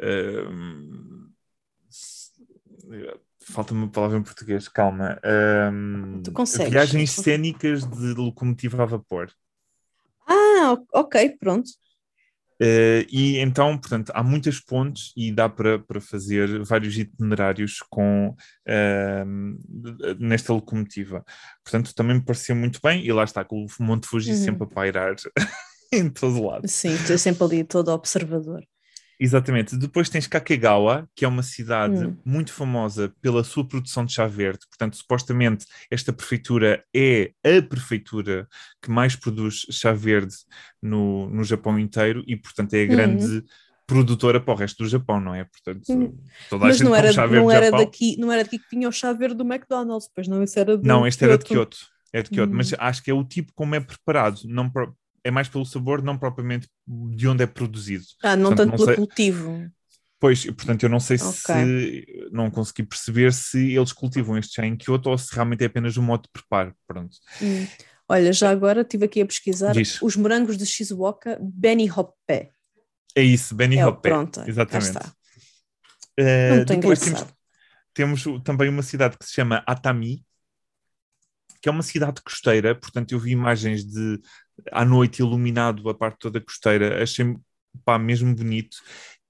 [0.00, 1.28] Uh,
[3.40, 5.18] falta-me uma palavra em português, calma.
[5.72, 6.70] Um, tu consegues.
[6.70, 9.32] Viagens cênicas de locomotiva a vapor.
[10.28, 11.68] Ah, ok, pronto.
[12.60, 18.36] Uh, e então, portanto, há muitas pontes e dá para, para fazer vários itinerários com,
[18.68, 21.24] uh, nesta locomotiva.
[21.64, 24.36] Portanto, também me pareceu muito bem, e lá está, com o Monte Fuji uhum.
[24.36, 25.16] sempre a pairar
[25.90, 26.68] em todo lado.
[26.68, 28.62] Sim, estou sempre ali todo observador.
[29.22, 29.76] Exatamente.
[29.76, 32.16] Depois tens Kakegawa, que é uma cidade hum.
[32.24, 34.60] muito famosa pela sua produção de chá verde.
[34.66, 38.48] Portanto, supostamente esta prefeitura é a prefeitura
[38.80, 40.34] que mais produz chá verde
[40.80, 43.42] no, no Japão inteiro e, portanto, é a grande hum.
[43.86, 45.44] produtora para o resto do Japão, não é?
[45.44, 46.16] Portanto, hum.
[46.48, 48.68] toda a Mas gente não era, chá verde não era daqui, não era daqui que
[48.70, 51.30] tinha o chá verde do McDonald's, pois não, isso era Não, este Kyoto.
[51.30, 51.76] era de Kyoto.
[52.12, 52.76] É de Kyoto, mas hum.
[52.78, 54.70] acho que é o tipo como é preparado, não
[55.24, 58.04] é mais pelo sabor, não propriamente de onde é produzido.
[58.22, 58.96] Ah, não portanto, tanto não pelo sei...
[58.96, 59.70] cultivo.
[60.18, 62.04] Pois, portanto, eu não sei okay.
[62.04, 65.66] se não consegui perceber se eles cultivam este chá em Kyoto ou se realmente é
[65.66, 66.74] apenas um modo de preparo.
[66.86, 67.16] Pronto.
[67.40, 67.66] Hum.
[68.06, 70.02] Olha, já agora estive aqui a pesquisar Diz.
[70.02, 72.50] os morangos de Shizuoka Beni Hoppe.
[73.14, 74.08] É isso, Beni é, Hoppe.
[74.08, 74.88] Pronto, exatamente.
[74.88, 75.12] Está.
[76.18, 77.26] Uh, depois temos,
[77.94, 80.24] temos também uma cidade que se chama Atami,
[81.62, 84.20] que é uma cidade costeira, portanto eu vi imagens de
[84.70, 87.36] à noite iluminado a parte toda costeira, achei
[87.84, 88.76] pá, mesmo bonito,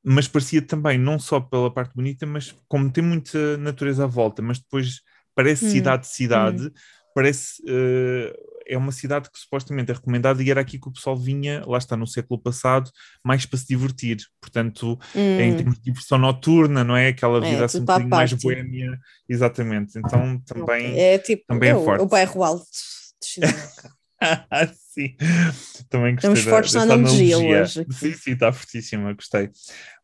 [0.03, 4.41] mas parecia também, não só pela parte bonita, mas como tem muita natureza à volta,
[4.41, 5.01] mas depois
[5.35, 5.70] parece hum.
[5.70, 6.70] cidade de cidade, hum.
[7.14, 11.16] parece uh, é uma cidade que supostamente é recomendada e era aqui que o pessoal
[11.16, 12.89] vinha, lá está no século passado,
[13.24, 14.18] mais para se divertir.
[14.41, 15.41] Portanto, hum.
[15.41, 17.09] em termos de diversão noturna, não é?
[17.09, 18.99] Aquela é, vida é, assim um bocadinho mais boêmia.
[19.28, 19.99] Exatamente.
[19.99, 22.03] Então também é, tipo, também é, é forte.
[22.03, 23.41] O bairro alto de
[24.75, 25.16] sim,
[25.89, 27.81] também gostei Estamos fortes na analogia, analogia, hoje.
[27.81, 27.95] Aqui.
[27.95, 29.51] Sim, sim, está fortíssima, gostei.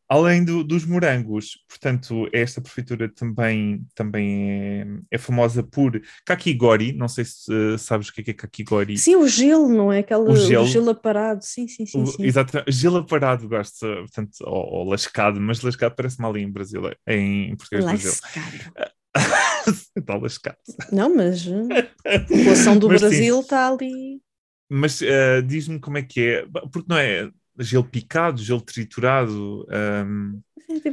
[0.09, 6.93] Além do, dos morangos, portanto, esta prefeitura também, também é, é, famosa por kakigori.
[6.93, 8.97] Não sei se uh, sabes o que é, que é kakigori.
[8.97, 9.99] Sim, o gelo, não é?
[9.99, 11.45] Aquele, o gelo, o gelo aparado.
[11.45, 12.07] Sim, sim, sim.
[12.07, 12.25] sim.
[12.25, 16.83] Exato, gelo aparado, gosto, portanto, ou, ou, lascado, mas lascado parece mal ali em Brasil,
[17.09, 18.17] em português lascado.
[19.97, 20.57] Está lascado.
[20.93, 24.21] Não, mas eh, a população do mas, Brasil está ali.
[24.69, 29.67] Mas uh, diz-me como é que é, porque não é gelo picado, gelo triturado.
[29.71, 30.41] Um,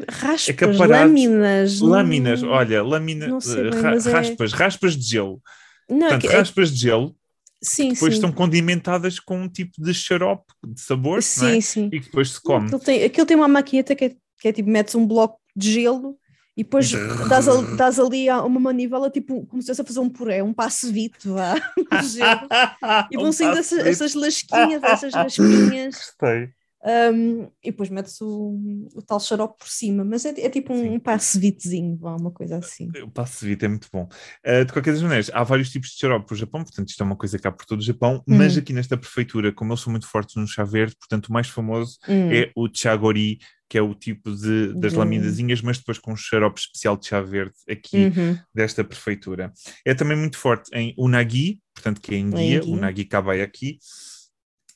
[0.09, 1.79] raspas, é lâminas.
[1.79, 4.55] Lâminas, não, olha, lâminas, ra é raspas, é...
[4.55, 5.41] raspas de gelo.
[5.89, 6.37] Não, Portanto, é...
[6.37, 7.15] raspas de gelo
[7.61, 8.17] sim, que depois sim.
[8.17, 11.61] estão condimentadas com um tipo de xarope de sabor sim, é?
[11.61, 11.89] sim.
[11.91, 12.67] e que depois se come.
[12.67, 15.71] Aquilo tem, aquilo tem uma maquineta que é, que é tipo, metes um bloco de
[15.71, 16.17] gelo
[16.55, 16.91] e depois
[17.27, 20.53] dás, ali, dás ali uma manivela, tipo, como se estivesse a fazer um puré, um
[20.53, 21.55] passo vito, vá,
[23.11, 25.95] e vão um saindo essas, essas lasquinhas, essas raspinhas.
[25.95, 26.49] Gostei.
[26.85, 28.59] Um, e depois metes o,
[28.93, 31.01] o, tal xarope por cima, mas é, é tipo um, um
[31.37, 32.91] vitezinho, uma coisa assim.
[33.01, 34.09] O passe vite é muito bom.
[34.45, 37.05] Uh, de qualquer das maneiras, há vários tipos de xarope no Japão, portanto, isto é
[37.05, 38.37] uma coisa cá por todo o Japão, hum.
[38.37, 41.47] mas aqui nesta prefeitura, como eles são muito fortes no chá verde, portanto, o mais
[41.47, 42.29] famoso hum.
[42.33, 43.39] é o chagori,
[43.73, 47.19] que é o tipo de, das laminazinhas, mas depois com um xarope especial de chá
[47.21, 48.37] verde aqui uhum.
[48.53, 49.51] desta prefeitura.
[49.83, 53.79] É também muito forte em unagi, portanto, que é em guia, unagi kabai aqui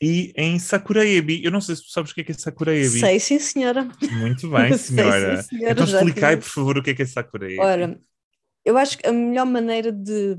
[0.02, 1.44] e em Sakuraebi.
[1.44, 3.00] Eu não sei se tu sabes o que é, que é Sakuraebi.
[3.00, 3.88] Sei, sim, senhora.
[4.14, 5.44] Muito bem, senhora.
[5.44, 7.60] Sei, sim, senhora então explicai, por favor, o que é que é Sakuraebi.
[7.60, 8.00] Ora,
[8.66, 10.36] eu acho que a melhor maneira de,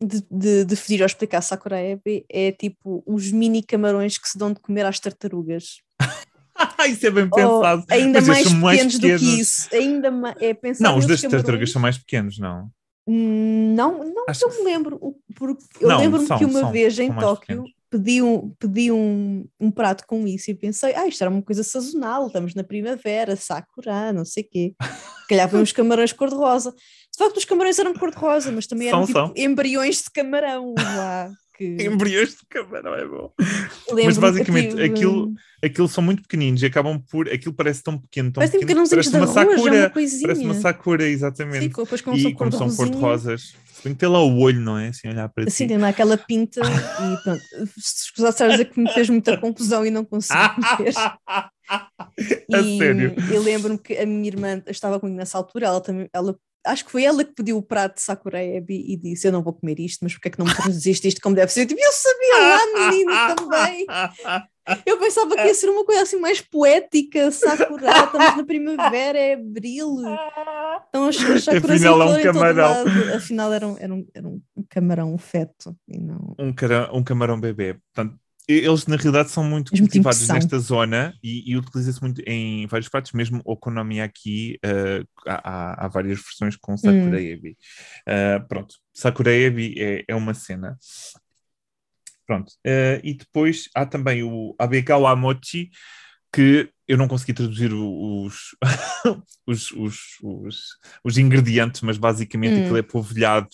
[0.00, 4.60] de, de definir ou explicar Sakuraebi é tipo os mini camarões que se dão de
[4.60, 5.80] comer às tartarugas.
[6.88, 7.84] isso é bem pensado.
[7.88, 9.68] Ou ainda mais pequenos, mais do que isso.
[9.72, 12.70] Ainda é pensado não, os das tartarugas são mais pequenos, não?
[13.06, 15.16] Não, não Acho eu me lembro.
[15.34, 20.06] Porque eu lembro-me que uma são, vez em Tóquio pedi, um, pedi um, um prato
[20.06, 24.24] com isso e pensei, ah, isto era uma coisa sazonal, estamos na primavera, sakura, não
[24.24, 24.74] sei o quê.
[25.28, 26.70] Calhar uns camarões cor-de-rosa.
[26.72, 29.32] De facto, os camarões eram cor-de-rosa, mas também eram são, tipo são.
[29.36, 31.30] embriões de camarão lá.
[31.60, 31.76] Que...
[31.84, 33.30] Embriões de camarão é bom.
[33.92, 34.82] Mas basicamente tive...
[34.82, 37.28] aquilo, aquilo são muito pequeninos e acabam por.
[37.28, 39.78] Aquilo parece tão pequeno, tão parece pequeno, parece uma sakura.
[39.78, 41.64] Uma parece uma sakura, exatamente.
[41.64, 43.54] Sim, depois e como são cor-de-rosas.
[43.82, 44.88] Tem que ter lá o olho, não é?
[44.88, 47.42] Assim, olhar para Assim, tem lá aquela pinta e pronto.
[47.78, 50.40] Se escusasse a dizer que me fez muita confusão e não consegui
[50.80, 50.94] meter.
[52.48, 53.14] e sério?
[53.30, 56.34] eu lembro-me que a minha irmã estava comigo nessa altura, ela também, ela
[56.66, 59.52] acho que foi ela que pediu o prato de Sakurebi e disse: Eu não vou
[59.52, 61.62] comer isto, mas porque é que não me traduziste isto como deve ser?
[61.62, 63.86] Eu, tipo, eu sabia lá, menina, também.
[64.86, 69.34] Eu pensava que ia ser uma coisa assim mais poética, Sakura, estamos na primavera, é
[69.34, 69.96] abril.
[70.88, 72.84] Então as Sakuras Afinal, é um camarão.
[73.16, 76.36] Afinal, era um, era, um, era um camarão feto e não.
[76.38, 77.74] Um, cara, um camarão bebê.
[77.74, 78.18] Portanto,
[78.52, 83.12] eles na realidade são muito cultivados nesta zona e, e utiliza-se muito em vários pratos,
[83.12, 87.56] mesmo okonomiyaki, uh, há, há várias versões com sakureebi.
[88.06, 88.12] Hum.
[88.12, 90.78] Uh, pronto, sakureebi é, é uma cena.
[92.26, 95.70] Pronto, uh, e depois há também o abekawa mochi,
[96.32, 98.56] que eu não consegui traduzir os,
[99.46, 100.60] os, os, os,
[101.04, 102.62] os, ingredientes, mas basicamente hum.
[102.62, 103.48] aquilo é polvilhado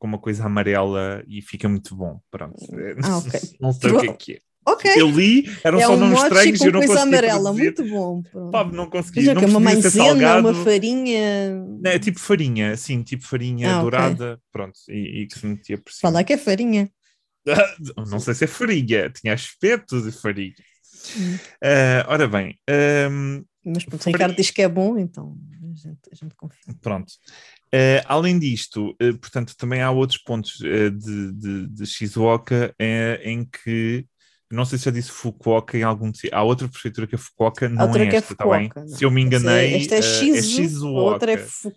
[0.00, 2.18] com uma coisa amarela e fica muito bom.
[2.30, 2.56] Pronto.
[3.04, 3.40] Ah, okay.
[3.60, 4.38] não sei o que é que é.
[4.66, 5.00] Okay.
[5.00, 8.22] Eu li, eram é só um nomes estranhos e eu não consegui amarela, muito bom.
[8.50, 9.22] Pá, não consegui.
[9.22, 11.64] não que é uma maisena, uma farinha.
[11.84, 14.44] É tipo farinha, sim, tipo farinha ah, dourada, okay.
[14.52, 16.12] pronto, e, e, que se metia por cima.
[16.12, 16.90] Fala que é farinha.
[18.10, 20.54] não sei se é farinha, tinha aspecto de farinha.
[21.16, 21.34] Hum.
[21.34, 22.58] Uh, ora bem.
[23.10, 26.74] Um, Mas pronto, o Ricardo diz que é bom, então a gente, a gente confia.
[26.82, 27.12] Pronto.
[27.72, 32.74] Uh, além disto, uh, portanto, também há outros pontos uh, de, de, de Shizuoka
[33.22, 34.04] em que,
[34.50, 36.10] não sei se já disse Fukuoka em algum.
[36.32, 38.88] Há outra prefeitura que é Fukuoka, não outra é esta, é Fukuoka, tá bem?
[38.88, 40.98] Se eu me enganei, esta é, Shizu, é Shizuoka.
[40.98, 41.72] A outra é Fu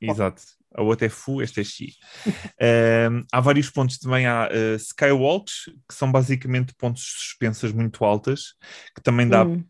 [0.00, 0.42] Exato.
[0.74, 1.94] A outra é Fu, esta é Xi.
[3.30, 8.54] há vários pontos também, há Skywalks, que são basicamente pontos suspensas muito altas,
[8.94, 9.62] que também dá hum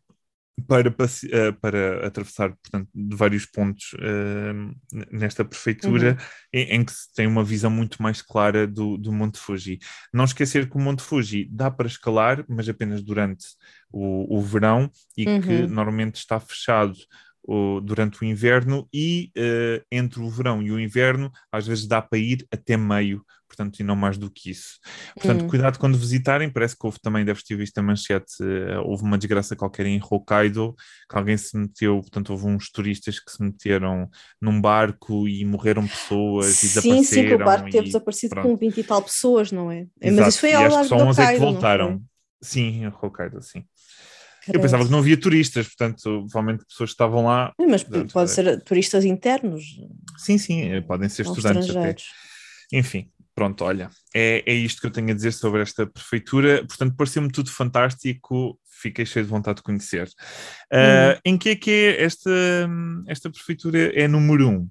[0.66, 4.74] para, uh, para atravessar portanto, de vários pontos uh,
[5.10, 6.16] nesta prefeitura, uhum.
[6.52, 9.78] em, em, que se tem uma visão muito mais clara do, do Monte Fuji.
[10.12, 13.46] Não esquecer que o Monte Fuji dá para escalar, mas apenas durante
[13.90, 15.40] o, o verão e uhum.
[15.40, 16.94] que normalmente está fechado
[17.44, 22.00] o, durante o inverno e uh, entre o verão e o inverno às vezes dá
[22.00, 24.78] para ir até meio, portanto, e não mais do que isso.
[25.14, 25.48] Portanto, hum.
[25.48, 29.18] cuidado quando visitarem, parece que houve também, deves ter visto a manchete, uh, houve uma
[29.18, 30.74] desgraça qualquer em Hokkaido,
[31.10, 34.08] que alguém se meteu, portanto, houve uns turistas que se meteram
[34.40, 37.04] num barco e morreram pessoas sim, e desapareceram.
[37.04, 39.86] Sim, sim, que o barco teve desaparecido com 20 e tal pessoas, não é?
[40.00, 40.20] Exato.
[40.20, 42.02] Mas isso foi ao largo do Hokkaido, é que voltaram.
[42.40, 43.64] Sim, em Hokkaido, sim.
[44.48, 47.52] Eu pensava que não havia turistas, portanto, provavelmente pessoas que estavam lá.
[47.58, 48.34] Mas portanto, pode é.
[48.34, 49.64] ser turistas internos.
[50.18, 51.94] Sim, sim, eh, podem ser estudantes até.
[52.72, 56.64] Enfim, pronto, olha, é, é isto que eu tenho a dizer sobre esta prefeitura.
[56.66, 60.08] Portanto, pareceu-me tudo fantástico, fiquei cheio de vontade de conhecer.
[60.72, 62.30] Uh, Em que é que é esta,
[63.06, 63.92] esta prefeitura?
[63.94, 64.68] É número um.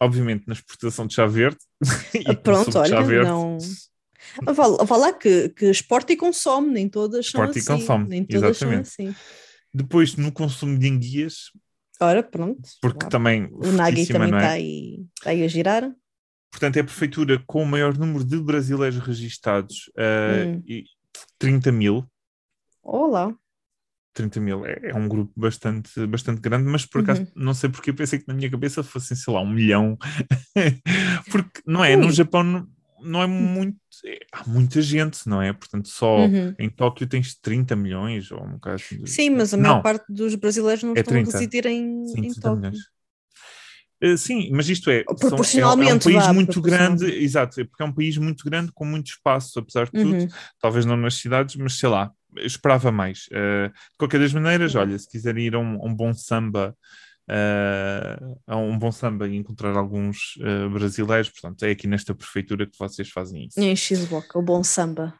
[0.00, 1.58] Obviamente na exportação de chá verde.
[2.26, 3.58] Ah, pronto, olha, não
[4.44, 7.72] Vá, vá lá que, que exporta e consome, nem todas são Exporta e assim.
[7.86, 8.88] consome, nem todas exatamente.
[8.88, 9.16] são assim.
[9.74, 11.50] Depois, no consumo de enguias,
[12.00, 12.60] Ora, pronto.
[12.80, 13.08] porque Lá.
[13.10, 14.42] também O Nagui também não é?
[14.42, 15.92] está aí, está aí a girar.
[16.50, 20.62] Portanto, é a prefeitura com o maior número de brasileiros registados, ah, Hum.
[20.66, 20.84] e
[21.38, 22.04] 30 mil.
[22.82, 23.34] Olá.
[24.14, 27.28] 30 mil é, é um grupo bastante, bastante grande, mas por acaso Uhum.
[27.34, 29.96] não sei porque eu pensei que na minha cabeça fossem, sei lá, um milhão.
[31.30, 32.12] porque não é, no Ui.
[32.12, 32.66] Japão
[33.02, 33.76] não, não é muito,
[34.06, 35.52] é- há muita gente, não é?
[35.52, 36.54] Portanto, só Uhum.
[36.58, 39.04] em Tóquio tens 30 milhões ou um bocado assim.
[39.06, 39.62] Sim, mas a Não.
[39.70, 41.30] maior parte dos brasileiros não É estão 30.
[41.30, 42.56] a residir em, Sim, em 30 Tóquio.
[42.60, 42.78] milhões.
[44.02, 47.82] Uh, sim, mas isto é, são- é- é, um país muito grande, exato, é porque
[47.84, 50.28] é um país muito grande com muito espaço, apesar de tudo, Uhum.
[50.60, 53.26] talvez não nas cidades, mas sei lá, esperava mais.
[53.28, 54.80] Uh, de qualquer das maneiras, Uhum.
[54.80, 56.76] olha, se quiserem ir a um, a um bom samba,
[57.28, 62.66] uh, a um bom samba e encontrar alguns uh, brasileiros, portanto, é aqui nesta prefeitura
[62.66, 63.60] que vocês fazem isso.
[63.60, 65.14] Em Shizuoka, o bom samba.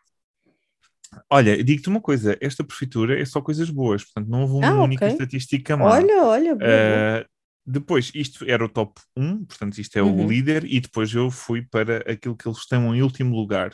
[1.28, 4.84] Olha, digo-te uma coisa, esta prefeitura é só coisas boas, portanto, não houve uma Ah,
[4.84, 5.12] única ok.
[5.12, 5.84] estatística má.
[5.84, 6.54] Olha, olha.
[6.54, 7.31] Uh,
[7.64, 10.24] depois, isto era o top 1, portanto, isto é Uhum.
[10.24, 13.72] o líder, e depois eu fui para aquilo que eles estão em último lugar.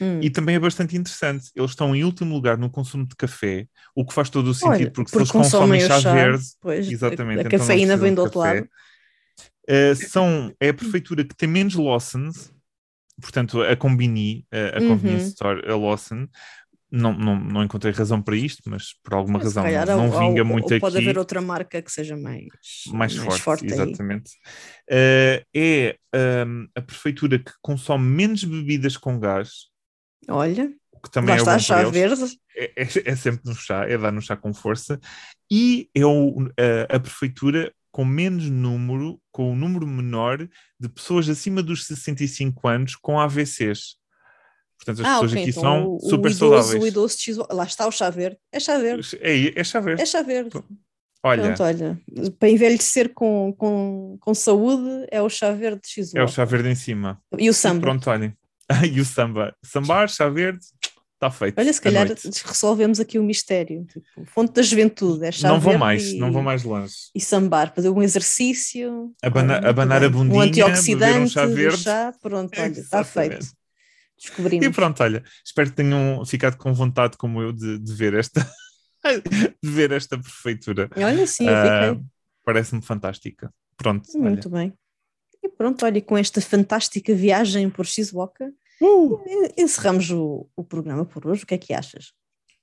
[0.00, 0.20] Hum.
[0.22, 4.04] E também é bastante interessante, eles estão em último lugar no consumo de café, o
[4.04, 6.90] que faz todo o sentido, Olha, porque, se eles consomem consomem chá, chá, verde, pois,
[6.90, 8.68] exatamente, a, então cafeína vem do outro lado.
[9.70, 12.52] uh, são, é a prefeitura que tem menos Lawsons,
[13.20, 14.88] portanto, a Combini, a, a Uhum.
[14.88, 16.26] Convenience Store, a Lawson,
[16.90, 20.18] não, não, não encontrei razão para isto, mas por alguma Se razão calhar não, há-
[20.20, 20.80] vinga ou- muito ou aqui.
[20.80, 22.46] pode haver outra marca que seja mais,
[22.92, 23.72] mais, forte, aí.
[23.72, 24.32] exatamente.
[24.90, 29.68] Eh, é ahm, a prefeitura que consome menos bebidas com gás,
[30.28, 30.68] Olha,
[31.02, 32.38] que também lá é bom chá verde.
[32.56, 34.98] É, é- é sempre no chá, é dar no chá com força.
[35.50, 36.48] E é o-
[36.90, 42.68] a, a prefeitura com menos número, com o número menor de pessoas acima dos 65
[42.68, 43.96] anos com AVCs.
[44.84, 46.84] Portanto, as Ah, pessoas ok, aqui então são o, o super idoso, o saudáveis.
[46.86, 47.54] idoso de Shizuoka.
[47.54, 48.38] Lá está o chá verde.
[48.50, 49.18] É chá verde.
[49.20, 50.02] É, é chá verde.
[50.02, 50.58] É chá verde.
[51.22, 52.00] Olha, Pronto, olha,
[52.38, 56.18] para envelhecer com, com, com saúde é o chá verde de Shizuoka.
[56.18, 57.20] é o chá verde em cima.
[57.38, 57.80] E o samba.
[57.82, 58.32] pronto, olhem.
[58.90, 59.54] e o samba.
[59.62, 60.60] Sambar, chá verde,
[61.14, 61.58] está feito.
[61.58, 62.08] Olha, se calhar
[62.46, 63.84] resolvemos aqui o mistério.
[63.84, 66.94] Tipo, fonte da juventude, é chá Não vou mais, e, não vou mais longe.
[67.14, 69.12] e sambar, fazer um exercício.
[69.22, 71.76] Abana- abanar a bundinha, Um beber um antioxidante, chá verde.
[71.82, 73.46] chá, pronto, olha, está feito.
[74.20, 74.66] Descobrimos.
[74.66, 78.40] E pronto, olha, espero que tenham ficado com vontade, como eu, de, de ver esta
[79.62, 80.90] de ver esta prefeitura.
[80.96, 82.04] Olha, sim, fiquei.
[82.44, 83.52] Parece-me fantástica.
[83.76, 84.22] Pronto, olha.
[84.22, 84.74] Muito bem.
[85.42, 88.52] E pronto, olha, com esta fantástica viagem por Shizuoka,
[88.82, 91.42] Uh, en- encerramos o, o programa por hoje.
[91.44, 92.14] O que é que achas?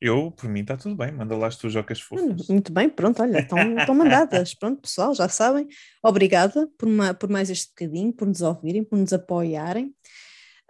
[0.02, 1.12] eu, por mim, está tudo bem.
[1.12, 2.48] Manda lá as tuas jocas Olha, fofas.
[2.48, 4.54] Muito bem, pronto, olha, estão, mandadas.
[4.56, 5.68] Pronto, pessoal, já sabem.
[6.04, 9.94] Obrigada por, ma- por mais este bocadinho, por nos ouvirem, por nos apoiarem.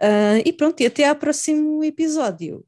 [0.00, 2.64] Ah, e pronto, e até ao próximo episódio.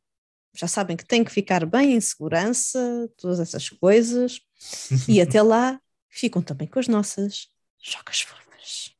[0.53, 4.41] Já sabem que tem que ficar bem em segurança, todas essas coisas.
[5.09, 7.49] E até lá, ficam também com as nossas
[7.81, 8.97] jocas fofas.